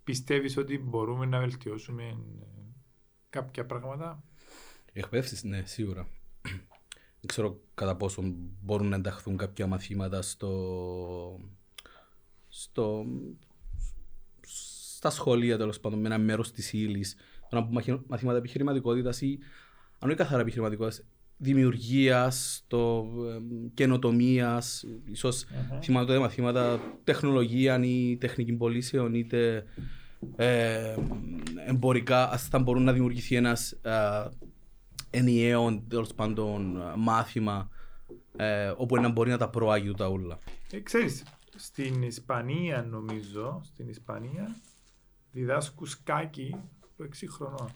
Πιστεύεις 0.05 0.57
ότι 0.57 0.79
μπορούμε 0.79 1.27
να 1.27 1.39
βελτιώσουμε 1.39 2.05
ε, 2.05 2.15
κάποια 3.31 3.67
πράγματα; 3.67 4.23
Εκπαίδευσης, 4.93 5.43
ναι, 5.43 5.63
σίγουρα. 5.67 6.09
Δεν 7.21 7.29
ξέρω 7.29 7.61
κατά 7.75 7.97
πόσο 7.97 8.23
μπορούν 8.63 8.89
να 8.89 8.97
ενταχθούν 8.97 9.37
κάποια 9.37 9.67
μαθήματα 9.67 10.23
στο, 10.23 11.41
στο, 12.49 13.07
στα 14.43 15.11
σχολεία 15.11 15.59
τέλος 15.59 15.81
πάντων 15.81 16.01
με 16.01 16.07
ένα 16.07 16.19
μέρος 16.19 16.53
της 16.53 16.73
ύλης. 16.73 17.17
Να 17.51 17.67
πούμε 17.67 18.03
μαθήματα 18.07 18.39
επιχειρηματικότητας 18.39 19.21
ή 19.21 19.39
αν 19.99 20.09
όχι 20.09 20.19
καθαρά 20.19 20.41
επιχειρηματικότητας, 20.41 21.07
δημιουργίας, 21.43 22.67
καινοτομίας, 23.75 24.85
ίσως 25.05 25.45
mm-hmm. 25.45 25.79
θυμάται 25.83 26.19
μαθήματα 26.19 26.81
τεχνολογία 27.05 27.85
ή 27.85 28.17
τεχνική 28.17 28.53
πωλήσεων, 28.53 29.15
είτε 29.15 29.65
ε, 30.37 30.95
εμπορικά, 31.67 32.29
θα 32.29 32.59
μπορούν 32.59 32.85
να 32.85 32.93
δημιουργηθεί 32.93 33.35
ένας 33.35 33.73
ε, 33.73 34.29
ενιαίο 35.11 35.83
τέλος 35.89 36.15
πάντων 36.15 36.83
μάθημα 36.97 37.71
ε, 38.37 38.73
όπου 38.77 38.97
να 38.97 39.09
μπορεί 39.09 39.31
να 39.31 39.39
τα 39.39 39.49
προάγει 39.49 39.95
τα 39.95 40.09
ούλα. 40.09 40.39
Ε, 40.71 40.81
ξέρεις, 40.81 41.23
στην 41.57 42.03
Ισπανία 42.03 42.83
νομίζω, 42.83 43.61
στην 43.65 43.89
Ισπανία 43.89 44.57
διδάσκουν 45.33 45.87
σκάκι 45.87 46.55
από 46.81 47.09
6 47.21 47.27
χρονών. 47.31 47.71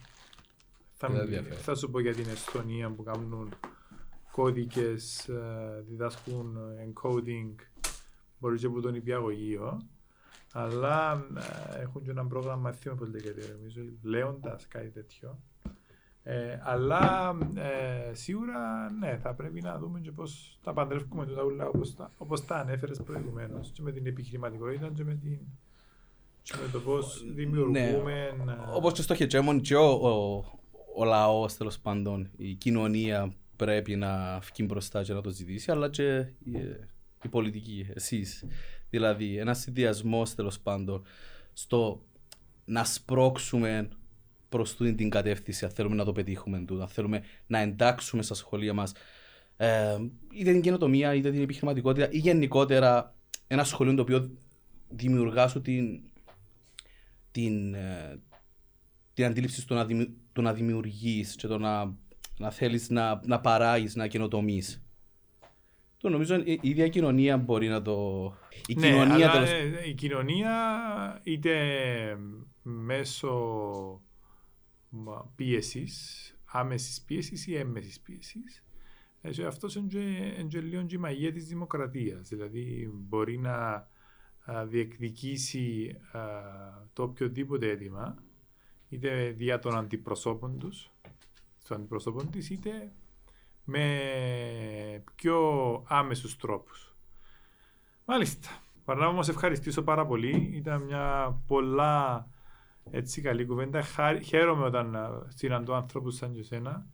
Θα, 0.97 1.11
θα 1.63 1.75
σου 1.75 1.91
πω 1.91 2.01
για 2.01 2.15
την 2.15 2.29
Εστονία 2.29 2.91
που 2.91 3.03
κάνουν 3.03 3.55
κώδικες, 4.31 5.29
ε, 5.29 5.85
διδάσκουν 5.89 6.57
encoding, 6.59 7.55
μπορείς 8.39 8.61
και 8.61 8.67
από 8.67 8.81
τον 8.81 8.95
υπηαγωγείο, 8.95 9.81
αλλά 10.53 11.27
ε, 11.75 11.81
έχουν 11.81 12.03
και 12.03 12.11
ένα 12.11 12.27
πρόγραμμα 12.27 12.57
μαθήμα 12.57 12.95
που 12.95 13.05
λέγεται, 13.05 13.57
νομίζω, 13.57 13.81
λέοντας 14.03 14.67
κάτι 14.69 14.89
τέτοιο. 14.89 15.39
Ε, 16.27 16.61
αλλά 16.63 17.37
ε, 17.55 18.15
σίγουρα 18.15 18.91
ναι, 19.01 19.19
θα 19.23 19.35
πρέπει 19.35 19.61
να 19.61 19.79
δούμε 19.79 20.01
και 20.01 20.11
πώς 20.11 20.59
τα 20.63 20.73
παντρεύουμε 20.73 21.27
τούτα 21.27 21.45
ούλα 21.45 21.67
όπως 21.67 21.95
τα, 21.97 22.11
όπως 22.19 22.45
τα 22.45 22.57
ανέφερες 22.57 23.03
προηγουμένως 23.03 23.71
και 23.71 23.83
με 23.83 23.93
την 23.93 24.07
επιχειρηματικότητα 24.07 24.91
και 24.95 25.05
με, 25.05 25.15
την, 25.15 25.39
και 26.43 26.55
με 26.63 26.69
το 26.73 26.81
πώς 26.81 27.25
δημιουργούμε. 27.35 28.37
Ναι. 28.45 28.57
Όπως 28.75 28.93
και 28.93 29.03
στο 29.03 29.15
Χετζέμον 29.15 29.61
και 29.61 29.77
ο, 29.77 29.91
ο, 29.91 30.45
ο 30.95 31.05
λαός 31.05 31.57
τέλος 31.57 31.79
πάντων, 31.79 32.31
η 32.37 32.53
κοινωνία 32.53 33.33
πρέπει 33.57 33.97
να 33.97 34.39
βγει 34.39 34.67
μπροστά 34.69 35.03
και 35.03 35.13
να 35.13 35.21
το 35.21 35.31
ζητήσει, 35.31 35.71
αλλά 35.71 35.91
και 35.91 36.17
η, 36.45 36.59
η 37.23 37.29
πολιτική, 37.29 37.87
εσείς. 37.95 38.45
Δηλαδή, 38.91 39.37
ένας 39.37 39.59
συνδυασμός 39.59 40.35
τέλος 40.35 40.61
πάντων 40.61 41.05
στο 41.53 42.05
να 42.65 42.85
σπρώξουμε 42.85 43.89
προς 44.49 44.77
την 44.77 45.11
κατεύθυνση, 45.11 45.65
αν 45.65 45.71
θέλουμε 45.71 45.95
να 45.95 46.05
το 46.05 46.13
πετύχουμε, 46.13 46.65
αν 46.81 46.89
θέλουμε 46.89 47.23
να 47.47 47.59
εντάξουμε 47.59 48.23
στα 48.23 48.35
σχολεία 48.35 48.73
μας 48.73 48.93
ε, 49.57 49.99
είτε 50.33 50.53
την 50.53 50.61
καινοτομία, 50.61 51.15
είτε 51.15 51.31
την 51.31 51.43
επιχειρηματικότητα, 51.43 52.11
ή 52.11 52.19
γενικότερα 52.19 53.15
ένα 53.47 53.65
σχολείο 53.65 53.95
το 53.95 54.03
οποίο 54.03 54.31
δημιουργά 54.89 55.49
σου 55.49 55.61
την, 55.61 56.01
την, 57.31 57.75
ε, 57.75 58.21
την 59.15 59.25
αντίληψη 59.25 59.61
στο 59.61 59.75
να, 59.75 59.85
δημιου, 59.85 60.17
το 60.35 60.43
να 60.43 60.53
δημιουργείς 60.53 61.37
και 61.37 61.47
το 61.47 61.59
να, 61.59 61.95
να 62.39 62.51
θέλεις 62.51 62.91
να, 62.91 63.21
να 63.25 63.41
παράγεις, 63.41 63.95
να 63.95 64.07
καινοτομείς. 64.07 64.87
Το 65.97 66.09
νομίζω 66.09 66.35
η 66.37 66.59
ίδια 66.63 66.89
κοινωνία 66.89 67.37
μπορεί 67.37 67.69
να 67.69 67.83
το... 67.83 68.33
Η 68.67 68.75
ναι, 68.75 68.89
κοινωνία, 68.89 69.31
αλλά, 69.31 69.33
τέλος... 69.33 69.87
η 69.87 69.95
κοινωνία 69.95 71.21
είτε 71.23 71.55
μέσω 72.63 74.03
πίεσης, 75.37 76.37
άμεσης 76.45 77.03
πίεσης 77.03 77.47
ή 77.47 77.57
έμμεσης 77.57 78.01
πίεσης. 78.01 78.65
Έτσι, 79.21 79.45
αυτός 79.45 79.75
είναι 79.75 80.61
λίγο 80.61 80.87
η 80.91 80.97
μαγεία 80.97 81.33
της 81.33 81.47
δημοκρατίας. 81.47 82.29
Δηλαδή, 82.29 82.91
μπορεί 82.93 83.39
να 83.39 83.89
διεκδικήσει 84.67 85.97
το 86.93 87.03
οποιοδήποτε 87.03 87.71
αίτημα, 87.71 88.17
είτε 88.95 89.31
δια 89.37 89.59
των 89.59 89.77
αντιπροσώπων 89.77 90.59
τους, 90.59 90.91
των 91.69 91.77
αντιπροσώπων 91.77 92.31
της, 92.31 92.51
είτε 92.51 92.93
με 93.65 95.03
πιο 95.15 95.39
άμεσους 95.89 96.37
τρόπους. 96.37 96.97
Μάλιστα. 98.05 98.49
Παρνάμω 98.85 99.17
να 99.17 99.23
σε 99.23 99.31
ευχαριστήσω 99.31 99.83
πάρα 99.83 100.07
πολύ. 100.07 100.51
Ήταν 100.55 100.83
μια 100.83 101.37
πολλά 101.47 102.29
έτσι 102.91 103.21
καλή 103.21 103.47
κουβέντα. 103.47 103.83
Χαίρομαι 104.23 104.65
όταν 104.65 104.97
συναντώ 105.29 105.75
ανθρώπου 105.75 106.11
σαν 106.11 106.33
και 106.33 106.41
εσένα 106.41 106.87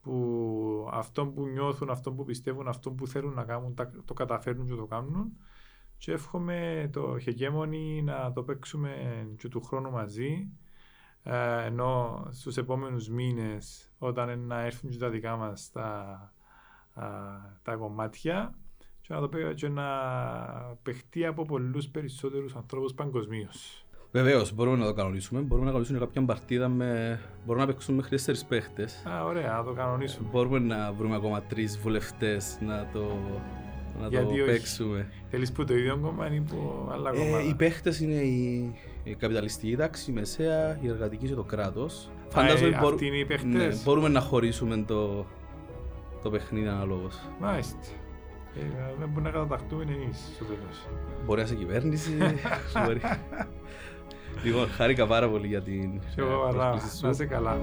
που 0.00 0.88
αυτό 0.92 1.26
που 1.26 1.46
νιώθουν, 1.46 1.90
αυτό 1.90 2.12
που 2.12 2.24
πιστεύουν, 2.24 2.68
αυτό 2.68 2.90
που 2.90 3.06
θέλουν 3.06 3.34
να 3.34 3.44
κάνουν, 3.44 3.74
το 4.04 4.14
καταφέρνουν 4.14 4.66
και 4.66 4.74
το 4.74 4.86
κάνουν. 4.86 5.32
Και 5.98 6.12
εύχομαι 6.12 6.88
το 6.92 7.18
χεγέμονι 7.18 8.02
να 8.02 8.32
το 8.32 8.42
παίξουμε 8.42 8.90
και 9.38 9.48
του 9.48 9.62
χρόνου 9.62 9.90
μαζί. 9.90 10.48
Ε, 11.28 11.64
ενώ 11.64 12.22
στους 12.30 12.56
επόμενους 12.56 13.08
μήνες, 13.08 13.90
όταν 13.98 14.40
να 14.40 14.60
έρθουν 14.60 14.90
και 14.90 14.96
τα 14.96 15.08
δικά 15.08 15.36
μας 15.36 15.70
τα, 15.72 16.32
τα 17.62 17.74
κομμάτια, 17.74 18.54
και 19.00 19.14
να 19.14 19.20
το 19.20 19.28
πει 19.28 19.54
και 19.54 19.68
να 19.68 19.84
παιχτεί 20.82 21.26
από 21.26 21.42
πολλούς 21.42 21.88
περισσότερους 21.88 22.56
ανθρώπους 22.56 22.94
παγκοσμίως. 22.94 23.86
Βεβαίως, 24.12 24.52
μπορούμε 24.52 24.76
να 24.76 24.84
το 24.84 24.92
κανονίσουμε. 24.92 25.40
Μπορούμε 25.40 25.64
να 25.64 25.70
κανονίσουμε 25.70 25.98
κάποια 25.98 26.22
μπαρτίδα 26.22 26.68
με. 26.68 27.20
Μπορούμε 27.44 27.64
να 27.64 27.72
παίξουμε 27.72 27.96
μέχρι 27.96 28.10
τέσσερι 28.10 28.38
παίχτες. 28.48 29.02
Α, 29.06 29.24
ωραία, 29.24 29.52
να 29.52 29.64
το 29.64 29.72
κανονίσουμε. 29.72 30.28
Μπορούμε 30.32 30.58
να 30.58 30.92
βρούμε 30.92 31.16
ακόμα 31.16 31.42
τρεις 31.42 31.78
βουλευτές 31.78 32.58
να 32.60 32.88
το, 32.92 33.18
να 34.00 34.08
Γιατί 34.08 34.38
το 34.38 34.44
παίξουμε. 34.44 35.12
Θέλεις 35.30 35.52
που 35.52 35.64
το 35.64 35.74
ίδιο 35.74 35.98
κόμμα 35.98 36.34
ή 36.34 36.40
που 36.40 36.88
άλλα 36.90 37.10
κόμματα. 37.10 37.38
Ε, 37.38 37.48
οι 37.48 37.54
παίχτες 37.54 38.00
είναι 38.00 38.20
η, 38.20 38.74
η 39.08 39.14
καπιταλιστική 39.14 39.76
τάξη, 39.76 40.10
η 40.10 40.14
μεσαία, 40.14 40.78
η 40.80 40.88
εργατική 40.88 41.26
και 41.26 41.34
το 41.34 41.42
κράτος. 41.42 42.10
Φαντάζομαι 42.28 42.76
ε, 42.76 42.78
μπορούμε, 42.80 43.06
είναι 43.06 43.16
οι 43.16 43.24
παίχτες. 43.24 43.52
Ναι, 43.52 43.68
μπορούμε 43.84 44.08
να 44.08 44.20
χωρίσουμε 44.20 44.84
το, 44.86 45.26
το 46.22 46.30
παιχνίδι 46.30 46.68
αναλόγως. 46.68 47.18
Μάλιστα. 47.40 47.78
Ε, 48.56 48.60
δεν 48.98 49.08
μπορούμε 49.08 49.30
να 49.30 49.30
καταταχτούμε 49.30 49.82
εμεί 49.82 50.08
στο 50.34 50.44
τέλος. 50.44 50.86
Μπορεί 51.24 51.40
να 51.40 51.46
είσαι 51.46 51.54
κυβέρνηση. 51.54 52.16
μπορεί. 52.84 53.00
Λοιπόν, 54.44 54.68
χάρηκα 54.68 55.06
πάρα 55.06 55.28
πολύ 55.28 55.46
για 55.46 55.62
την 55.62 56.00
πρόσκληση 56.16 56.96
σου. 56.96 57.04
Να 57.04 57.10
είσαι 57.10 57.26
καλά. 57.26 57.58